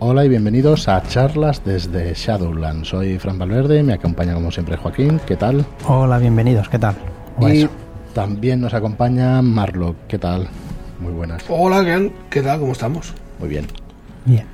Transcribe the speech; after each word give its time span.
Hola 0.00 0.24
y 0.24 0.28
bienvenidos 0.28 0.86
a 0.86 1.02
charlas 1.02 1.64
desde 1.64 2.14
Shadowland. 2.14 2.84
Soy 2.84 3.18
Fran 3.18 3.36
Valverde, 3.36 3.82
me 3.82 3.94
acompaña 3.94 4.32
como 4.32 4.52
siempre 4.52 4.76
Joaquín. 4.76 5.20
¿Qué 5.26 5.34
tal? 5.34 5.66
Hola, 5.88 6.18
bienvenidos. 6.18 6.68
¿Qué 6.68 6.78
tal? 6.78 6.94
Y 7.40 7.68
también 8.14 8.60
nos 8.60 8.74
acompaña 8.74 9.42
Marlo. 9.42 9.96
¿Qué 10.06 10.16
tal? 10.16 10.46
Muy 11.00 11.12
buenas. 11.12 11.42
Hola, 11.48 11.84
¿qué 12.30 12.42
tal? 12.42 12.60
¿Cómo 12.60 12.72
estamos? 12.72 13.12
Muy 13.40 13.48
bien. 13.48 13.66
Bien. 14.24 14.46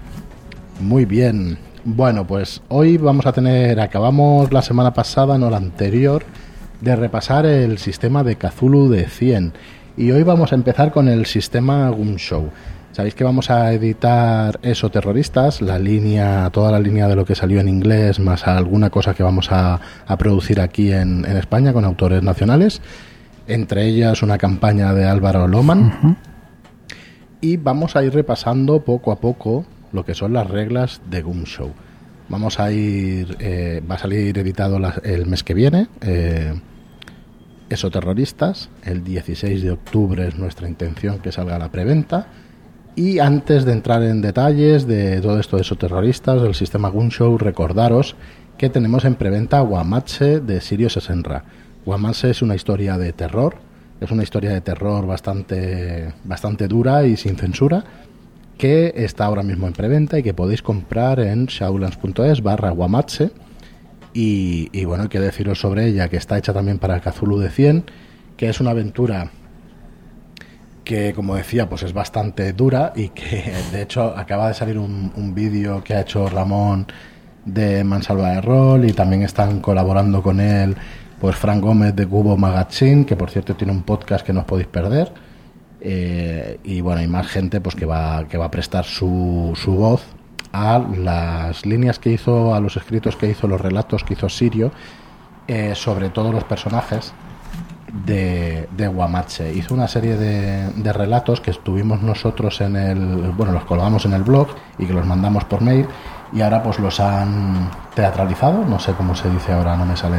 Muy 0.80 1.04
bien. 1.04 1.58
Bueno, 1.84 2.26
pues 2.26 2.62
hoy 2.68 2.96
vamos 2.96 3.26
a 3.26 3.32
tener, 3.32 3.78
acabamos 3.80 4.50
la 4.50 4.62
semana 4.62 4.94
pasada, 4.94 5.36
no 5.36 5.50
la 5.50 5.58
anterior, 5.58 6.24
de 6.80 6.96
repasar 6.96 7.44
el 7.44 7.76
sistema 7.76 8.24
de 8.24 8.36
Cthulhu 8.36 8.88
de 8.88 9.10
100. 9.10 9.52
Y 9.98 10.10
hoy 10.10 10.22
vamos 10.22 10.52
a 10.52 10.54
empezar 10.54 10.90
con 10.90 11.06
el 11.06 11.26
sistema 11.26 11.94
Show. 12.16 12.48
Sabéis 12.94 13.16
que 13.16 13.24
vamos 13.24 13.50
a 13.50 13.72
editar 13.72 14.60
eso 14.62 14.88
terroristas, 14.88 15.60
la 15.60 15.80
línea, 15.80 16.48
toda 16.50 16.70
la 16.70 16.78
línea 16.78 17.08
de 17.08 17.16
lo 17.16 17.24
que 17.24 17.34
salió 17.34 17.58
en 17.58 17.66
inglés, 17.66 18.20
más 18.20 18.46
alguna 18.46 18.88
cosa 18.88 19.14
que 19.14 19.24
vamos 19.24 19.48
a, 19.50 19.80
producir 20.16 20.60
aquí 20.60 20.92
en, 20.92 21.24
España 21.24 21.72
con 21.72 21.84
autores 21.84 22.22
nacionales. 22.22 22.80
Entre 23.48 23.88
ellas 23.88 24.22
una 24.22 24.38
campaña 24.38 24.94
de 24.94 25.06
Álvaro 25.06 25.48
Loman. 25.48 26.18
Y 27.40 27.56
vamos 27.56 27.96
a 27.96 28.04
ir 28.04 28.14
repasando 28.14 28.84
poco 28.84 29.10
a 29.10 29.18
poco 29.18 29.66
lo 29.90 30.04
que 30.04 30.14
son 30.14 30.32
las 30.32 30.48
reglas 30.48 31.00
de 31.10 31.22
Goom 31.22 31.46
Show. 31.46 31.72
Vamos 32.28 32.60
a 32.60 32.70
ir, 32.70 33.36
eh, 33.40 33.82
va 33.90 33.96
a 33.96 33.98
salir 33.98 34.38
editado 34.38 34.78
el 35.02 35.26
mes 35.26 35.42
que 35.42 35.54
viene. 35.54 35.88
Eh, 36.00 36.54
eso 37.68 37.90
terroristas. 37.90 38.70
El 38.84 39.02
16 39.02 39.64
de 39.64 39.72
octubre 39.72 40.28
es 40.28 40.38
nuestra 40.38 40.68
intención 40.68 41.18
que 41.18 41.32
salga 41.32 41.58
la 41.58 41.72
preventa. 41.72 42.28
Y 42.96 43.18
antes 43.18 43.64
de 43.64 43.72
entrar 43.72 44.04
en 44.04 44.22
detalles 44.22 44.86
de 44.86 45.20
todo 45.20 45.40
esto 45.40 45.56
de 45.56 45.62
esos 45.62 45.78
terroristas, 45.78 46.40
del 46.40 46.54
sistema 46.54 46.88
Gunshow, 46.88 47.36
recordaros 47.38 48.14
que 48.56 48.70
tenemos 48.70 49.04
en 49.04 49.16
preventa 49.16 49.60
Guamache 49.60 50.38
de 50.38 50.60
Sirio 50.60 50.88
Sesenra. 50.88 51.44
Guamache 51.84 52.30
es 52.30 52.40
una 52.40 52.54
historia 52.54 52.96
de 52.96 53.12
terror, 53.12 53.56
es 54.00 54.10
una 54.12 54.22
historia 54.22 54.50
de 54.50 54.60
terror 54.60 55.06
bastante, 55.06 56.14
bastante 56.22 56.68
dura 56.68 57.04
y 57.04 57.16
sin 57.16 57.36
censura, 57.36 57.84
que 58.56 58.92
está 58.94 59.24
ahora 59.24 59.42
mismo 59.42 59.66
en 59.66 59.72
preventa 59.72 60.16
y 60.20 60.22
que 60.22 60.32
podéis 60.32 60.62
comprar 60.62 61.18
en 61.18 61.46
shadowlands.es 61.46 62.42
barra 62.42 62.70
Guamache 62.70 63.32
y, 64.12 64.84
bueno, 64.84 65.02
hay 65.02 65.08
que 65.08 65.18
deciros 65.18 65.58
sobre 65.58 65.88
ella, 65.88 66.08
que 66.08 66.16
está 66.16 66.38
hecha 66.38 66.52
también 66.52 66.78
para 66.78 67.00
Cthulhu 67.00 67.40
de 67.40 67.50
100, 67.50 67.84
que 68.36 68.48
es 68.48 68.60
una 68.60 68.70
aventura 68.70 69.32
que, 70.84 71.12
como 71.14 71.34
decía, 71.34 71.68
pues 71.68 71.82
es 71.82 71.92
bastante 71.92 72.52
dura 72.52 72.92
y 72.94 73.08
que, 73.08 73.52
de 73.72 73.82
hecho, 73.82 74.14
acaba 74.16 74.48
de 74.48 74.54
salir 74.54 74.78
un, 74.78 75.34
vídeo 75.34 75.82
que 75.82 75.94
ha 75.94 76.00
hecho 76.02 76.28
Ramón 76.28 76.86
de 77.44 77.82
Mansalva 77.84 78.30
de 78.30 78.40
Rol 78.40 78.84
y 78.84 78.92
también 78.92 79.22
están 79.22 79.60
colaborando 79.60 80.22
con 80.22 80.40
él 80.40 80.76
pues 81.20 81.36
Frank 81.36 81.62
Gómez 81.62 81.96
de 81.96 82.06
Cubo 82.06 82.36
Magazine, 82.36 83.06
que 83.06 83.16
por 83.16 83.30
cierto 83.30 83.54
tiene 83.54 83.72
un 83.72 83.82
podcast 83.82 84.26
que 84.26 84.32
no 84.32 84.40
os 84.40 84.46
podéis 84.46 84.68
perder. 84.68 85.12
Eh, 85.80 86.58
y 86.64 86.80
bueno, 86.80 87.00
hay 87.00 87.06
más 87.06 87.26
gente 87.26 87.60
pues 87.60 87.74
que 87.74 87.86
va, 87.86 88.26
que 88.28 88.36
va 88.36 88.46
a 88.46 88.50
prestar 88.50 88.84
su, 88.84 89.52
su 89.54 89.72
voz 89.72 90.02
a 90.52 90.78
las 90.78 91.66
líneas 91.66 91.98
que 91.98 92.10
hizo, 92.10 92.54
a 92.54 92.60
los 92.60 92.76
escritos 92.76 93.16
que 93.16 93.28
hizo, 93.28 93.48
los 93.48 93.60
relatos 93.60 94.04
que 94.04 94.14
hizo 94.14 94.28
Sirio 94.28 94.70
eh, 95.48 95.74
sobre 95.74 96.10
todos 96.10 96.32
los 96.32 96.44
personajes 96.44 97.12
de, 98.06 98.68
de 98.76 98.88
Guamache. 98.88 99.52
Hizo 99.54 99.74
una 99.74 99.86
serie 99.88 100.16
de, 100.16 100.68
de, 100.70 100.92
relatos 100.92 101.40
que 101.40 101.50
estuvimos 101.50 102.02
nosotros 102.02 102.60
en 102.60 102.76
el, 102.76 103.32
bueno, 103.36 103.52
los 103.52 103.64
colgamos 103.64 104.04
en 104.04 104.14
el 104.14 104.22
blog 104.22 104.48
y 104.78 104.86
que 104.86 104.92
los 104.92 105.06
mandamos 105.06 105.44
por 105.44 105.60
mail 105.60 105.86
y 106.32 106.40
ahora 106.40 106.62
pues 106.62 106.78
los 106.80 106.98
han 106.98 107.70
teatralizado, 107.94 108.64
no 108.64 108.78
sé 108.78 108.92
cómo 108.92 109.14
se 109.14 109.30
dice 109.30 109.52
ahora, 109.52 109.76
no 109.76 109.86
me 109.86 109.96
sale. 109.96 110.18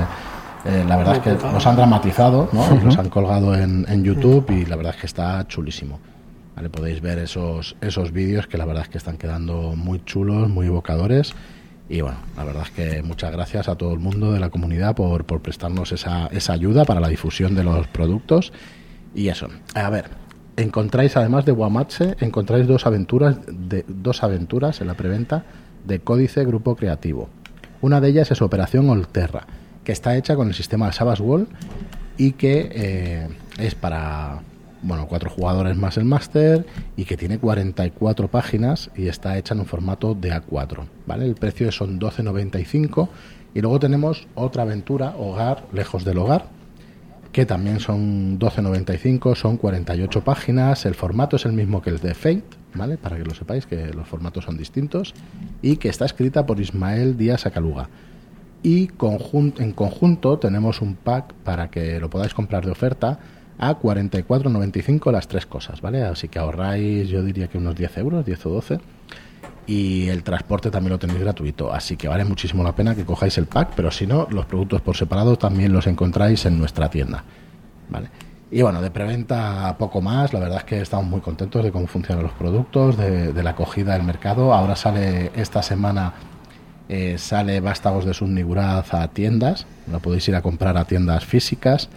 Eh, 0.64 0.84
la 0.88 0.98
verdad 0.98 1.18
es 1.18 1.22
que 1.22 1.48
los 1.48 1.68
han 1.68 1.76
dramatizado, 1.76 2.50
¿no? 2.52 2.76
Y 2.76 2.80
los 2.80 2.98
han 2.98 3.10
colgado 3.10 3.54
en, 3.54 3.86
en 3.88 4.04
YouTube 4.04 4.50
y 4.50 4.66
la 4.66 4.76
verdad 4.76 4.94
es 4.96 5.02
que 5.02 5.08
está 5.08 5.46
chulísimo. 5.48 6.00
¿vale? 6.56 6.70
Podéis 6.70 7.02
ver 7.02 7.20
esos, 7.20 7.76
esos 7.82 8.12
vídeos 8.12 8.48
que 8.48 8.58
la 8.58 8.66
verdad 8.66 8.84
es 8.84 8.90
que 8.90 8.98
están 8.98 9.18
quedando 9.18 9.76
muy 9.76 10.04
chulos, 10.06 10.50
muy 10.50 10.68
evocadores. 10.68 11.34
Y 11.88 12.02
bueno, 12.02 12.18
la 12.36 12.44
verdad 12.44 12.64
es 12.64 12.72
que 12.72 13.04
muchas 13.04 13.32
gracias 13.32 13.68
a 13.70 13.76
todo 13.76 13.94
el 13.94 14.00
mundo 14.00 14.32
de 14.32 14.40
la 14.40 14.50
comunidad 14.50 14.96
por, 14.96 15.26
por 15.26 15.42
prestarnos 15.42 15.92
esa, 15.92 16.28
esa 16.28 16.54
ayuda 16.54 16.84
para 16.84 17.00
la 17.00 17.10
difusión 17.10 17.56
de 17.56 17.64
los 17.64 17.88
productos. 17.88 18.52
Y 19.14 19.30
eso. 19.30 19.48
A 19.76 19.90
ver, 19.90 20.10
encontráis 20.58 21.16
además 21.16 21.46
de 21.46 21.52
Guamache, 21.52 22.16
encontráis 22.20 22.68
dos 22.68 22.86
aventuras, 22.86 23.38
de, 23.48 23.86
dos 23.88 24.24
aventuras 24.24 24.82
en 24.82 24.88
la 24.88 24.96
preventa 24.96 25.46
de 25.86 26.00
Códice 26.00 26.44
Grupo 26.44 26.76
Creativo. 26.76 27.30
Una 27.82 28.02
de 28.02 28.10
ellas 28.10 28.32
es 28.32 28.42
Operación 28.42 28.90
Olterra, 28.90 29.46
que 29.84 29.92
está 29.92 30.16
hecha 30.18 30.36
con 30.36 30.48
el 30.48 30.54
sistema 30.56 30.92
Savage 30.92 31.22
Wall 31.22 31.48
y 32.18 32.32
que 32.32 32.70
eh, 32.74 33.28
es 33.60 33.76
para, 33.76 34.42
bueno, 34.86 35.08
cuatro 35.08 35.30
jugadores 35.30 35.76
más 35.76 35.98
el 35.98 36.06
máster 36.06 36.66
y 36.96 37.06
que 37.06 37.18
tiene 37.18 37.40
44 37.40 38.28
páginas 38.28 38.92
y 38.96 39.08
está 39.08 39.38
hecha 39.38 39.56
en 39.56 39.62
un 39.62 39.66
formato 39.66 40.14
de 40.14 40.32
A4, 40.32 40.86
¿vale? 41.08 41.26
El 41.26 41.36
precio 41.36 41.72
son 41.72 42.00
12.95 42.00 43.10
y 43.56 43.62
luego 43.62 43.80
tenemos 43.80 44.28
otra 44.36 44.62
aventura, 44.64 45.16
Hogar, 45.18 45.66
lejos 45.74 46.06
del 46.06 46.20
hogar, 46.20 46.46
que 47.32 47.46
también 47.46 47.80
son 47.80 48.38
12.95, 48.40 49.36
son 49.36 49.58
48 49.58 50.24
páginas, 50.24 50.86
el 50.86 50.94
formato 50.94 51.38
es 51.38 51.46
el 51.46 51.54
mismo 51.54 51.82
que 51.82 51.90
el 51.90 52.00
de 52.00 52.14
Fate, 52.14 52.44
¿vale? 52.76 52.98
Para 52.98 53.18
que 53.18 53.24
lo 53.24 53.34
sepáis 53.34 53.66
que 53.66 53.88
los 53.88 54.08
formatos 54.08 54.46
son 54.46 54.56
distintos 54.56 55.14
y 55.62 55.78
que 55.78 55.90
está 55.90 56.06
escrita 56.06 56.46
por 56.46 56.60
Ismael 56.60 57.18
Díaz 57.18 57.46
Acaluga. 57.46 57.90
Y 58.62 58.90
en 58.90 59.72
conjunto 59.74 60.40
tenemos 60.40 60.82
un 60.82 60.96
pack 60.96 61.34
para 61.44 61.70
que 61.70 62.00
lo 62.00 62.10
podáis 62.10 62.34
comprar 62.34 62.66
de 62.66 62.72
oferta 62.72 63.20
a 63.58 63.80
44,95 63.80 65.12
las 65.12 65.28
tres 65.28 65.46
cosas, 65.46 65.82
¿vale? 65.82 66.04
Así 66.04 66.28
que 66.28 66.40
ahorráis, 66.40 67.08
yo 67.10 67.24
diría 67.24 67.48
que 67.48 67.58
unos 67.58 67.76
10 67.76 67.98
euros, 67.98 68.26
10 68.26 68.46
o 68.46 68.50
12. 68.50 68.80
Y 69.68 70.10
el 70.10 70.24
transporte 70.24 70.70
también 70.70 70.92
lo 70.92 71.00
tenéis 71.00 71.20
gratuito, 71.20 71.74
así 71.74 71.98
que 71.98 72.08
vale 72.08 72.24
muchísimo 72.24 72.64
la 72.64 72.76
pena 72.76 72.94
que 72.94 73.04
cojáis 73.04 73.38
el 73.40 73.48
pack, 73.48 73.72
pero 73.76 73.90
si 73.90 74.06
no, 74.06 74.28
los 74.30 74.46
productos 74.46 74.82
por 74.82 74.96
separado 74.96 75.38
también 75.38 75.74
los 75.74 75.88
encontráis 75.88 76.46
en 76.46 76.60
nuestra 76.60 76.90
tienda, 76.90 77.24
¿vale? 77.90 78.10
Y 78.52 78.62
bueno, 78.62 78.80
de 78.80 78.92
preventa 78.92 79.76
poco 79.80 80.02
más, 80.02 80.34
la 80.34 80.40
verdad 80.40 80.60
es 80.60 80.64
que 80.66 80.80
estamos 80.80 81.08
muy 81.08 81.20
contentos 81.20 81.64
de 81.64 81.72
cómo 81.72 81.88
funcionan 81.88 82.24
los 82.24 82.34
productos, 82.34 82.96
de, 82.96 83.44
la 83.44 83.50
acogida 83.50 83.94
del 83.94 84.04
mercado. 84.04 84.54
Ahora 84.54 84.76
sale 84.76 85.32
esta 85.36 85.64
semana, 85.64 86.14
eh, 86.88 87.18
sale 87.18 87.60
Vástagos 87.60 88.06
de 88.06 88.14
Subniguraz 88.14 88.94
a 88.94 89.08
tiendas, 89.08 89.66
lo 89.92 90.00
podéis 90.00 90.28
ir 90.30 90.36
a 90.36 90.44
comprar 90.44 90.78
a 90.78 90.86
tiendas 90.86 91.26
físicas 91.26 91.90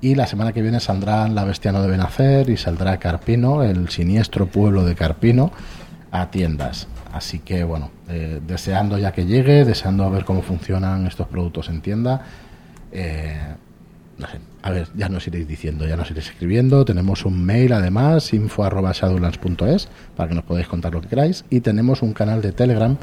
y 0.00 0.14
la 0.14 0.26
semana 0.26 0.52
que 0.52 0.62
viene 0.62 0.80
saldrán 0.80 1.34
La 1.34 1.44
Bestia 1.44 1.72
no 1.72 1.82
debe 1.82 1.96
nacer 1.96 2.50
y 2.50 2.56
saldrá 2.56 2.98
Carpino, 2.98 3.62
el 3.62 3.88
siniestro 3.88 4.46
pueblo 4.46 4.84
de 4.84 4.94
Carpino, 4.94 5.52
a 6.10 6.30
tiendas. 6.30 6.88
Así 7.12 7.40
que 7.40 7.64
bueno, 7.64 7.90
eh, 8.08 8.40
deseando 8.46 8.98
ya 8.98 9.12
que 9.12 9.26
llegue, 9.26 9.64
deseando 9.64 10.08
ver 10.10 10.24
cómo 10.24 10.42
funcionan 10.42 11.06
estos 11.06 11.26
productos 11.26 11.68
en 11.68 11.80
tienda. 11.80 12.22
Eh, 12.92 13.54
no 14.18 14.26
sé, 14.26 14.38
a 14.62 14.70
ver, 14.70 14.88
ya 14.96 15.08
nos 15.08 15.26
iréis 15.26 15.46
diciendo, 15.46 15.86
ya 15.86 15.96
nos 15.96 16.10
iréis 16.10 16.28
escribiendo. 16.28 16.84
Tenemos 16.84 17.24
un 17.24 17.44
mail 17.44 17.72
además, 17.72 18.32
info.shadowlands.es, 18.32 19.88
para 20.16 20.28
que 20.28 20.34
nos 20.34 20.44
podáis 20.44 20.66
contar 20.66 20.92
lo 20.92 21.00
que 21.00 21.08
queráis. 21.08 21.44
Y 21.50 21.60
tenemos 21.60 22.02
un 22.02 22.12
canal 22.12 22.42
de 22.42 22.52
Telegram 22.52 22.96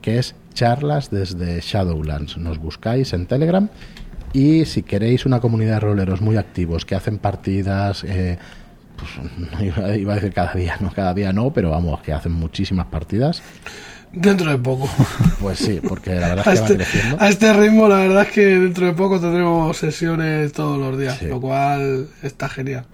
que 0.00 0.18
es 0.18 0.34
charlas 0.52 1.10
desde 1.10 1.60
Shadowlands. 1.60 2.36
Nos 2.36 2.58
buscáis 2.58 3.12
en 3.14 3.26
Telegram 3.26 3.68
y 4.34 4.64
si 4.66 4.82
queréis 4.82 5.24
una 5.24 5.40
comunidad 5.40 5.74
de 5.74 5.80
roleros 5.80 6.20
muy 6.20 6.36
activos 6.36 6.84
que 6.84 6.96
hacen 6.96 7.18
partidas, 7.18 8.04
eh, 8.04 8.36
pues 8.96 9.62
iba 9.96 10.12
a 10.12 10.16
decir 10.16 10.34
cada 10.34 10.52
día, 10.52 10.76
no, 10.80 10.92
cada 10.92 11.14
día 11.14 11.32
no, 11.32 11.52
pero 11.52 11.70
vamos, 11.70 12.02
que 12.02 12.12
hacen 12.12 12.32
muchísimas 12.32 12.86
partidas. 12.86 13.42
Dentro 14.12 14.50
de 14.50 14.58
poco. 14.58 14.88
Pues 15.40 15.58
sí, 15.58 15.80
porque 15.86 16.14
la 16.14 16.34
verdad 16.34 16.54
es 16.54 16.60
que 16.60 16.60
va 16.60 16.66
este, 16.66 16.76
creciendo. 16.76 17.16
A 17.20 17.28
este 17.28 17.52
ritmo, 17.52 17.86
la 17.86 17.98
verdad 17.98 18.22
es 18.22 18.28
que 18.30 18.46
dentro 18.46 18.86
de 18.86 18.92
poco 18.92 19.20
tendremos 19.20 19.76
sesiones 19.76 20.52
todos 20.52 20.78
los 20.78 20.98
días, 20.98 21.22
lo 21.22 21.40
cual 21.40 22.08
está 22.22 22.48
genial. 22.48 22.86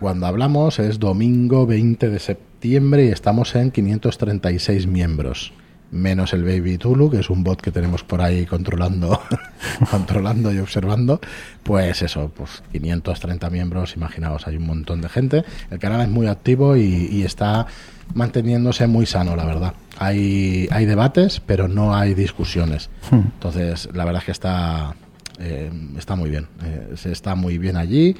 Cuando 0.00 0.26
hablamos 0.26 0.78
es 0.78 0.98
domingo 0.98 1.66
20 1.66 2.08
de 2.08 2.18
septiembre 2.18 3.04
y 3.04 3.08
estamos 3.08 3.54
en 3.56 3.70
536 3.70 4.86
miembros 4.86 5.52
menos 5.90 6.32
el 6.32 6.44
Baby 6.44 6.78
Tulu, 6.78 7.10
que 7.10 7.20
es 7.20 7.30
un 7.30 7.42
bot 7.42 7.60
que 7.60 7.70
tenemos 7.70 8.02
por 8.04 8.20
ahí 8.20 8.44
controlando, 8.46 9.20
controlando 9.90 10.52
y 10.52 10.58
observando, 10.58 11.20
pues 11.62 12.02
eso, 12.02 12.30
pues 12.34 12.62
530 12.72 13.48
miembros, 13.50 13.96
imaginaos, 13.96 14.46
hay 14.46 14.56
un 14.56 14.66
montón 14.66 15.00
de 15.00 15.08
gente. 15.08 15.44
El 15.70 15.78
canal 15.78 16.02
es 16.02 16.08
muy 16.08 16.26
activo 16.26 16.76
y, 16.76 17.22
está 17.22 17.66
manteniéndose 18.14 18.86
muy 18.86 19.06
sano, 19.06 19.36
la 19.36 19.44
verdad. 19.44 19.74
Hay, 19.98 20.68
hay 20.70 20.86
debates, 20.86 21.40
pero 21.44 21.68
no 21.68 21.94
hay 21.94 22.14
discusiones. 22.14 22.88
Hmm. 23.10 23.20
Entonces, 23.34 23.88
la 23.92 24.04
verdad 24.04 24.20
es 24.22 24.26
que 24.26 24.32
está, 24.32 24.94
eh, 25.38 25.70
está 25.98 26.16
muy 26.16 26.30
bien. 26.30 26.46
Eh, 26.64 26.92
se 26.96 27.12
está 27.12 27.34
muy 27.34 27.58
bien 27.58 27.76
allí. 27.76 28.16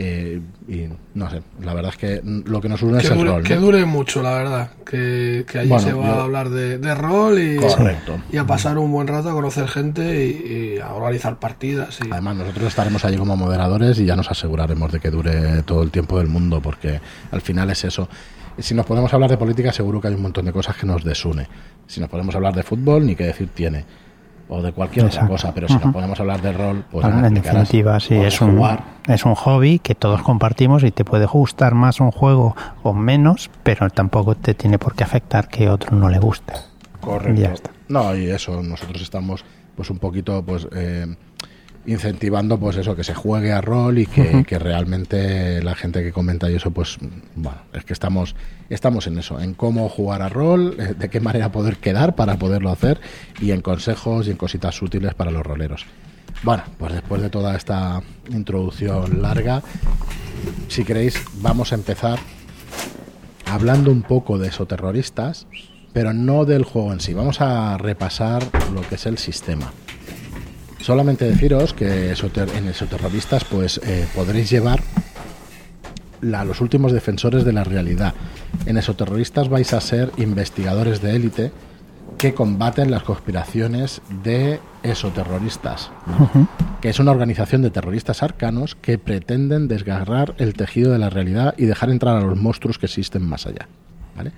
Eh, 0.00 0.40
y 0.68 0.84
no 1.14 1.28
sé, 1.28 1.42
la 1.60 1.74
verdad 1.74 1.90
es 1.90 1.98
que 1.98 2.22
lo 2.22 2.60
que 2.60 2.68
nos 2.68 2.80
une 2.82 2.98
es 2.98 3.10
el 3.10 3.26
rol. 3.26 3.42
Que 3.42 3.56
dure 3.56 3.84
mucho, 3.84 4.22
la 4.22 4.30
verdad. 4.34 4.70
Que, 4.86 5.44
que 5.50 5.58
allí 5.58 5.76
se 5.80 5.92
va 5.92 6.10
a 6.10 6.22
hablar 6.22 6.50
de, 6.50 6.94
rol 6.94 7.40
y, 7.40 7.58
y, 8.30 8.36
a 8.36 8.46
pasar 8.46 8.78
un 8.78 8.92
buen 8.92 9.08
rato 9.08 9.28
a 9.28 9.32
conocer 9.32 9.66
gente 9.66 10.24
y, 10.24 10.78
a 10.78 10.92
organizar 10.92 11.40
partidas. 11.40 11.98
Y... 12.06 12.12
Además, 12.12 12.36
nosotros 12.36 12.68
estaremos 12.68 13.04
allí 13.04 13.16
como 13.16 13.36
moderadores 13.36 13.98
y 13.98 14.04
ya 14.04 14.14
nos 14.14 14.30
aseguraremos 14.30 14.92
de 14.92 15.00
que 15.00 15.10
dure 15.10 15.64
todo 15.64 15.82
el 15.82 15.90
tiempo 15.90 16.18
del 16.18 16.28
mundo, 16.28 16.60
porque 16.62 17.00
al 17.32 17.40
final 17.40 17.68
es 17.70 17.82
eso. 17.82 18.08
Si 18.56 18.74
nos 18.74 18.86
podemos 18.86 19.12
hablar 19.12 19.30
de 19.30 19.36
política, 19.36 19.72
seguro 19.72 20.00
que 20.00 20.06
hay 20.06 20.14
un 20.14 20.22
montón 20.22 20.44
de 20.44 20.52
cosas 20.52 20.76
que 20.76 20.86
nos 20.86 21.02
desune. 21.02 21.48
Si 21.88 21.98
nos 21.98 22.08
podemos 22.08 22.36
hablar 22.36 22.54
de 22.54 22.62
fútbol, 22.62 23.04
ni 23.04 23.16
qué 23.16 23.24
decir 23.24 23.48
tiene 23.52 23.84
o 24.48 24.62
de 24.62 24.72
cualquier 24.72 25.06
otra 25.06 25.26
cosa, 25.26 25.52
pero 25.52 25.68
si 25.68 25.74
nos 25.74 25.92
podemos 25.92 26.18
hablar 26.20 26.40
de 26.40 26.52
rol, 26.52 26.84
pues 26.90 27.04
en 27.06 27.34
definitiva, 27.34 28.00
sí, 28.00 28.14
es 28.14 28.40
un, 28.40 28.60
es 29.06 29.24
un 29.24 29.34
hobby 29.34 29.78
que 29.78 29.94
todos 29.94 30.22
compartimos 30.22 30.84
y 30.84 30.90
te 30.90 31.04
puede 31.04 31.26
gustar 31.26 31.74
más 31.74 32.00
un 32.00 32.10
juego 32.10 32.56
o 32.82 32.94
menos, 32.94 33.50
pero 33.62 33.90
tampoco 33.90 34.34
te 34.34 34.54
tiene 34.54 34.78
por 34.78 34.94
qué 34.94 35.04
afectar 35.04 35.48
que 35.48 35.68
otro 35.68 35.94
no 35.96 36.08
le 36.08 36.18
guste. 36.18 36.54
Correcto. 37.00 37.70
No, 37.88 38.14
y 38.14 38.28
eso, 38.30 38.62
nosotros 38.62 39.02
estamos 39.02 39.44
pues 39.76 39.90
un 39.90 39.98
poquito 39.98 40.42
pues 40.42 40.66
eh, 40.74 41.06
incentivando 41.86 42.58
pues 42.58 42.76
eso, 42.76 42.94
que 42.94 43.04
se 43.04 43.14
juegue 43.14 43.52
a 43.52 43.60
rol 43.60 43.98
y 43.98 44.06
que, 44.06 44.58
realmente 44.58 45.62
la 45.62 45.74
gente 45.74 46.02
que 46.02 46.12
comenta 46.12 46.50
y 46.50 46.56
eso, 46.56 46.70
pues 46.70 46.98
bueno, 47.34 47.58
es 47.72 47.84
que 47.84 47.92
estamos, 47.92 48.34
estamos 48.68 49.06
en 49.06 49.18
eso, 49.18 49.40
en 49.40 49.54
cómo 49.54 49.88
jugar 49.88 50.22
a 50.22 50.28
rol, 50.28 50.76
eh, 50.78 50.94
de 50.98 51.08
qué 51.08 51.20
manera 51.20 51.50
poder 51.50 51.76
quedar 51.76 52.14
para 52.14 52.38
poderlo 52.38 52.70
hacer 52.70 53.00
y 53.40 53.52
en 53.52 53.62
consejos 53.62 54.26
y 54.26 54.32
en 54.32 54.36
cositas 54.36 54.80
útiles 54.82 55.14
para 55.14 55.30
los 55.30 55.44
roleros. 55.44 55.86
Bueno, 56.42 56.62
pues 56.78 56.92
después 56.92 57.22
de 57.22 57.30
toda 57.30 57.56
esta 57.56 58.02
introducción 58.30 59.22
larga, 59.22 59.62
si 60.68 60.84
queréis, 60.84 61.20
vamos 61.40 61.72
a 61.72 61.74
empezar 61.74 62.18
hablando 63.46 63.90
un 63.90 64.02
poco 64.02 64.38
de 64.38 64.48
esoterroristas, 64.48 65.46
pero 65.92 66.12
no 66.12 66.44
del 66.44 66.64
juego 66.64 66.92
en 66.92 67.00
sí. 67.00 67.14
Vamos 67.14 67.40
a 67.40 67.76
repasar 67.78 68.42
lo 68.72 68.82
que 68.82 68.96
es 68.96 69.06
el 69.06 69.18
sistema. 69.18 69.72
Solamente 70.80 71.24
deciros 71.24 71.74
que 71.74 72.12
en 72.12 72.68
Esoterroristas 72.68 73.44
pues 73.44 73.80
eh, 73.84 74.06
podréis 74.14 74.50
llevar 74.50 74.80
a 76.32 76.44
los 76.44 76.60
últimos 76.60 76.92
defensores 76.92 77.44
de 77.44 77.52
la 77.52 77.64
realidad. 77.64 78.14
En 78.66 78.76
Esoterroristas 78.76 79.48
vais 79.48 79.72
a 79.72 79.80
ser 79.80 80.10
investigadores 80.16 81.00
de 81.00 81.16
élite 81.16 81.52
que 82.16 82.34
combaten 82.34 82.90
las 82.90 83.04
conspiraciones 83.04 84.02
de 84.24 84.60
esoterroristas, 84.82 85.90
que 86.80 86.88
es 86.88 86.98
una 86.98 87.12
organización 87.12 87.62
de 87.62 87.70
terroristas 87.70 88.22
arcanos 88.22 88.74
que 88.74 88.98
pretenden 88.98 89.68
desgarrar 89.68 90.34
el 90.38 90.54
tejido 90.54 90.92
de 90.92 90.98
la 90.98 91.10
realidad 91.10 91.54
y 91.56 91.66
dejar 91.66 91.90
entrar 91.90 92.16
a 92.16 92.20
los 92.20 92.36
monstruos 92.36 92.78
que 92.78 92.86
existen 92.86 93.22
más 93.22 93.46
allá. 93.46 93.68
¿vale? 94.16 94.32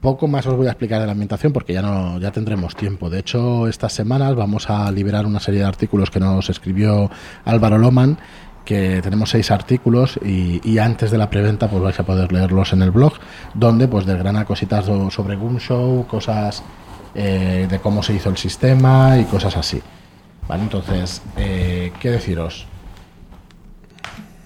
Poco 0.00 0.28
más 0.28 0.46
os 0.46 0.56
voy 0.56 0.66
a 0.66 0.70
explicar 0.70 0.98
de 1.00 1.06
la 1.06 1.12
ambientación 1.12 1.52
porque 1.52 1.74
ya 1.74 1.82
no 1.82 2.18
ya 2.18 2.30
tendremos 2.30 2.74
tiempo. 2.74 3.10
De 3.10 3.18
hecho, 3.18 3.68
estas 3.68 3.92
semanas 3.92 4.34
vamos 4.34 4.70
a 4.70 4.90
liberar 4.90 5.26
una 5.26 5.40
serie 5.40 5.60
de 5.60 5.66
artículos 5.66 6.10
que 6.10 6.18
nos 6.18 6.48
escribió 6.48 7.10
Álvaro 7.44 7.76
Loman, 7.76 8.16
que 8.64 9.02
tenemos 9.02 9.28
seis 9.28 9.50
artículos 9.50 10.18
y, 10.24 10.78
antes 10.78 11.10
de 11.10 11.18
la 11.18 11.28
preventa 11.28 11.68
pues 11.68 11.82
vais 11.82 12.00
a 12.00 12.06
poder 12.06 12.32
leerlos 12.32 12.72
en 12.72 12.80
el 12.80 12.92
blog, 12.92 13.12
donde 13.52 13.88
pues 13.88 14.06
desgrana 14.06 14.46
cositas 14.46 14.86
sobre 14.86 15.36
Show, 15.58 16.06
cosas 16.06 16.62
eh, 17.14 17.66
de 17.68 17.78
cómo 17.80 18.02
se 18.02 18.14
hizo 18.14 18.30
el 18.30 18.38
sistema 18.38 19.18
y 19.18 19.24
cosas 19.24 19.54
así. 19.56 19.82
Vale, 20.48 20.62
entonces, 20.62 21.20
eh, 21.36 21.92
¿qué 22.00 22.10
deciros? 22.10 22.66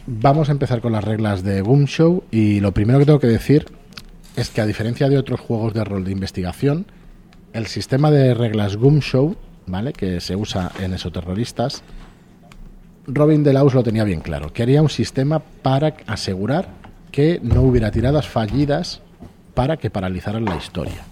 Vamos 0.07 0.49
a 0.49 0.53
empezar 0.53 0.81
con 0.81 0.93
las 0.93 1.05
reglas 1.05 1.45
de 1.45 1.63
Show 1.63 2.25
y 2.33 2.59
lo 2.59 2.73
primero 2.73 2.99
que 2.99 3.07
tengo 3.07 3.21
que 3.21 3.29
decir 3.29 3.67
es 4.37 4.51
que 4.51 4.61
a 4.61 4.67
diferencia 4.67 5.09
de 5.09 5.19
otros 5.19 5.41
juegos 5.41 5.75
de 5.75 5.85
rol 5.85 6.05
de 6.05 6.13
investigación, 6.13 6.87
el 7.53 7.67
sistema 7.67 8.11
de 8.11 8.35
reglas 8.35 8.77
Show, 8.77 9.37
¿vale? 9.67 9.93
que 9.93 10.21
se 10.21 10.37
usa 10.37 10.73
en 10.81 10.95
esoterroristas, 10.95 11.83
Robin 13.07 13.45
Delaus 13.45 13.75
lo 13.75 13.83
tenía 13.83 14.05
bien 14.05 14.21
claro. 14.21 14.53
Quería 14.53 14.83
un 14.83 14.89
sistema 14.89 15.39
para 15.39 15.95
asegurar 16.07 16.69
que 17.13 17.39
no 17.43 17.63
hubiera 17.63 17.91
tiradas 17.91 18.27
fallidas 18.27 19.01
para 19.55 19.77
que 19.77 19.91
paralizaran 19.91 20.45
la 20.45 20.57
historia. 20.57 21.05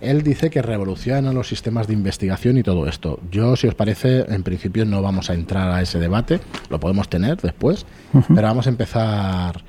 Él 0.00 0.22
dice 0.22 0.48
que 0.48 0.62
revoluciona 0.62 1.32
los 1.32 1.48
sistemas 1.48 1.88
de 1.88 1.94
investigación 1.94 2.56
y 2.56 2.62
todo 2.62 2.86
esto. 2.86 3.18
Yo, 3.32 3.56
si 3.56 3.66
os 3.66 3.74
parece, 3.74 4.20
en 4.32 4.44
principio 4.44 4.84
no 4.84 5.02
vamos 5.02 5.28
a 5.28 5.34
entrar 5.34 5.72
a 5.72 5.82
ese 5.82 5.98
debate, 5.98 6.38
lo 6.70 6.78
podemos 6.78 7.08
tener 7.08 7.38
después, 7.38 7.84
pero 8.12 8.42
vamos 8.42 8.66
a 8.66 8.70
empezar 8.70 9.60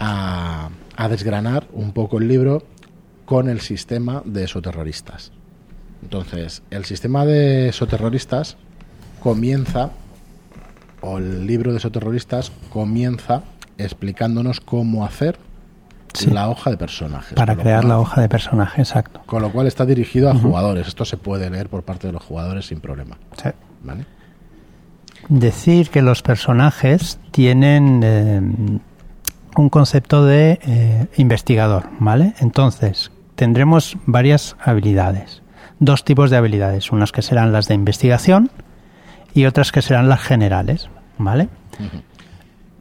a, 0.00 0.70
a 1.00 1.08
desgranar 1.08 1.66
un 1.72 1.92
poco 1.92 2.18
el 2.18 2.28
libro 2.28 2.62
con 3.24 3.48
el 3.48 3.62
sistema 3.62 4.20
de 4.26 4.44
esoterroristas. 4.44 5.32
Entonces, 6.02 6.62
el 6.68 6.84
sistema 6.84 7.24
de 7.24 7.70
esoterroristas 7.70 8.58
comienza, 9.22 9.92
o 11.00 11.16
el 11.16 11.46
libro 11.46 11.70
de 11.72 11.78
esoterroristas 11.78 12.52
comienza 12.68 13.44
explicándonos 13.78 14.60
cómo 14.60 15.06
hacer 15.06 15.38
la 16.30 16.50
hoja 16.50 16.68
de 16.68 16.76
personajes. 16.76 17.32
Para 17.32 17.56
crear 17.56 17.86
la 17.86 17.98
hoja 17.98 18.20
de 18.20 18.28
personaje, 18.28 18.82
exacto. 18.82 19.22
Con 19.24 19.40
lo 19.40 19.50
cual 19.52 19.68
está 19.68 19.86
dirigido 19.86 20.28
a 20.28 20.34
jugadores. 20.34 20.86
Esto 20.86 21.06
se 21.06 21.16
puede 21.16 21.48
leer 21.48 21.70
por 21.70 21.82
parte 21.82 22.08
de 22.08 22.12
los 22.12 22.22
jugadores 22.22 22.66
sin 22.66 22.80
problema. 22.80 23.16
Decir 25.30 25.88
que 25.88 26.02
los 26.02 26.20
personajes 26.20 27.18
tienen 27.30 28.02
eh, 28.04 28.80
un 29.60 29.68
concepto 29.68 30.24
de 30.24 30.58
eh, 30.62 31.06
investigador, 31.16 31.84
¿vale? 31.98 32.34
Entonces, 32.40 33.12
tendremos 33.36 33.96
varias 34.06 34.56
habilidades, 34.58 35.42
dos 35.78 36.04
tipos 36.04 36.30
de 36.30 36.38
habilidades, 36.38 36.90
unas 36.90 37.12
que 37.12 37.22
serán 37.22 37.52
las 37.52 37.68
de 37.68 37.74
investigación 37.74 38.50
y 39.34 39.44
otras 39.44 39.70
que 39.70 39.82
serán 39.82 40.08
las 40.08 40.20
generales, 40.20 40.88
¿vale? 41.18 41.48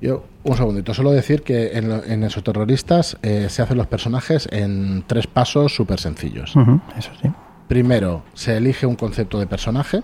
Yo, 0.02 0.26
un 0.44 0.56
segundito, 0.56 0.94
solo 0.94 1.12
decir 1.12 1.44
que 1.44 1.78
en, 1.78 2.24
esos 2.24 2.44
terroristas 2.44 3.18
eh, 3.22 3.48
se 3.50 3.62
hacen 3.62 3.78
los 3.78 3.88
personajes 3.88 4.48
en 4.52 5.04
tres 5.06 5.28
pasos 5.28 5.76
súper 5.76 6.00
sencillos. 6.00 6.54
eso 6.98 7.12
sí. 7.22 7.30
Primero, 7.68 8.24
se 8.34 8.58
elige 8.58 8.86
un 8.88 8.96
concepto 8.96 9.38
de 9.40 9.46
personaje. 9.46 10.02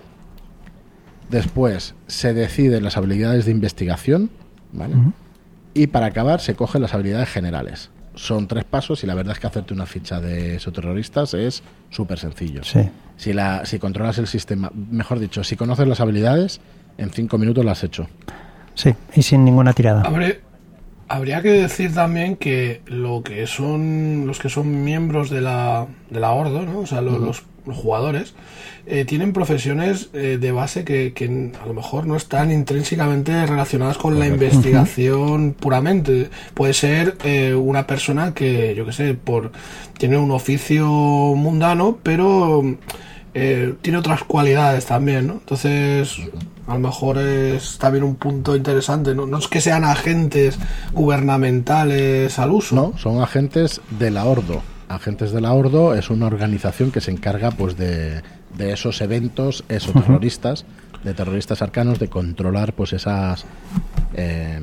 Después, 1.30 1.94
se 2.06 2.34
deciden 2.34 2.84
las 2.84 2.96
habilidades 2.96 3.46
de 3.46 3.50
investigación, 3.50 4.30
¿vale? 4.72 4.94
Y 5.76 5.88
para 5.88 6.06
acabar 6.06 6.40
se 6.40 6.54
cogen 6.54 6.80
las 6.80 6.94
habilidades 6.94 7.28
generales. 7.28 7.90
Son 8.14 8.48
tres 8.48 8.64
pasos 8.64 9.04
y 9.04 9.06
la 9.06 9.14
verdad 9.14 9.34
es 9.34 9.40
que 9.40 9.46
hacerte 9.46 9.74
una 9.74 9.84
ficha 9.84 10.20
de 10.20 10.58
terroristas 10.72 11.34
es 11.34 11.62
súper 11.90 12.18
sencillo. 12.18 12.62
Si, 13.18 13.34
la, 13.34 13.66
si 13.66 13.78
controlas 13.78 14.16
el 14.16 14.26
sistema, 14.26 14.72
mejor 14.74 15.18
dicho, 15.18 15.44
si 15.44 15.54
conoces 15.54 15.86
las 15.86 16.00
habilidades, 16.00 16.62
en 16.96 17.10
cinco 17.10 17.36
minutos 17.36 17.62
las 17.62 17.78
has 17.78 17.84
hecho. 17.84 18.08
Sí, 18.74 18.94
y 19.14 19.20
sin 19.20 19.44
ninguna 19.44 19.74
tirada. 19.74 20.02
Habría 21.08 21.42
que 21.42 21.50
decir 21.50 21.94
también 21.94 22.36
que 22.36 22.82
lo 22.86 23.22
que 23.22 23.46
son 23.46 24.26
los 24.26 24.38
que 24.38 24.48
son 24.48 24.84
miembros 24.84 25.30
de 25.30 25.40
la, 25.40 25.86
de 26.10 26.20
la 26.20 26.32
Ordo, 26.32 26.62
¿no? 26.62 26.80
o 26.80 26.86
sea, 26.86 27.00
los 27.00 27.44
jugadores, 27.74 28.34
eh, 28.86 29.04
tienen 29.04 29.32
profesiones 29.32 30.10
eh, 30.12 30.38
de 30.40 30.52
base 30.52 30.84
que, 30.84 31.12
que, 31.12 31.52
a 31.60 31.66
lo 31.66 31.74
mejor 31.74 32.06
no 32.06 32.16
están 32.16 32.52
intrínsecamente 32.52 33.44
relacionadas 33.44 33.98
con 33.98 34.18
la 34.18 34.28
investigación 34.28 35.54
puramente. 35.58 36.30
Puede 36.54 36.72
ser 36.72 37.16
eh, 37.24 37.54
una 37.54 37.86
persona 37.86 38.32
que, 38.32 38.74
yo 38.76 38.86
qué 38.86 38.92
sé, 38.92 39.14
por 39.14 39.50
tiene 39.98 40.16
un 40.16 40.30
oficio 40.30 40.86
mundano, 40.86 41.98
pero 42.02 42.62
tiene 43.32 43.98
otras 43.98 44.24
cualidades 44.24 44.86
también, 44.86 45.26
¿no? 45.26 45.34
Entonces, 45.34 46.16
a 46.66 46.74
lo 46.74 46.80
mejor 46.80 47.18
es 47.18 47.78
también 47.78 48.04
un 48.04 48.16
punto 48.16 48.56
interesante. 48.56 49.14
¿no? 49.14 49.26
no 49.26 49.38
es 49.38 49.48
que 49.48 49.60
sean 49.60 49.84
agentes 49.84 50.58
gubernamentales 50.92 52.38
al 52.38 52.50
uso. 52.50 52.74
No, 52.74 52.98
son 52.98 53.20
agentes 53.20 53.80
de 53.98 54.10
la 54.10 54.24
Ordo. 54.24 54.62
Agentes 54.88 55.32
de 55.32 55.40
la 55.40 55.52
Ordo 55.52 55.94
es 55.94 56.10
una 56.10 56.26
organización 56.26 56.92
que 56.92 57.00
se 57.00 57.10
encarga 57.10 57.50
pues 57.50 57.76
de 57.76 58.22
de 58.56 58.72
esos 58.72 59.00
eventos 59.00 59.64
esos 59.68 59.92
terroristas, 59.92 60.64
de 61.04 61.14
terroristas 61.14 61.62
arcanos, 61.62 61.98
de 61.98 62.08
controlar 62.08 62.72
pues 62.72 62.92
esas 62.92 63.44
eh, 64.14 64.60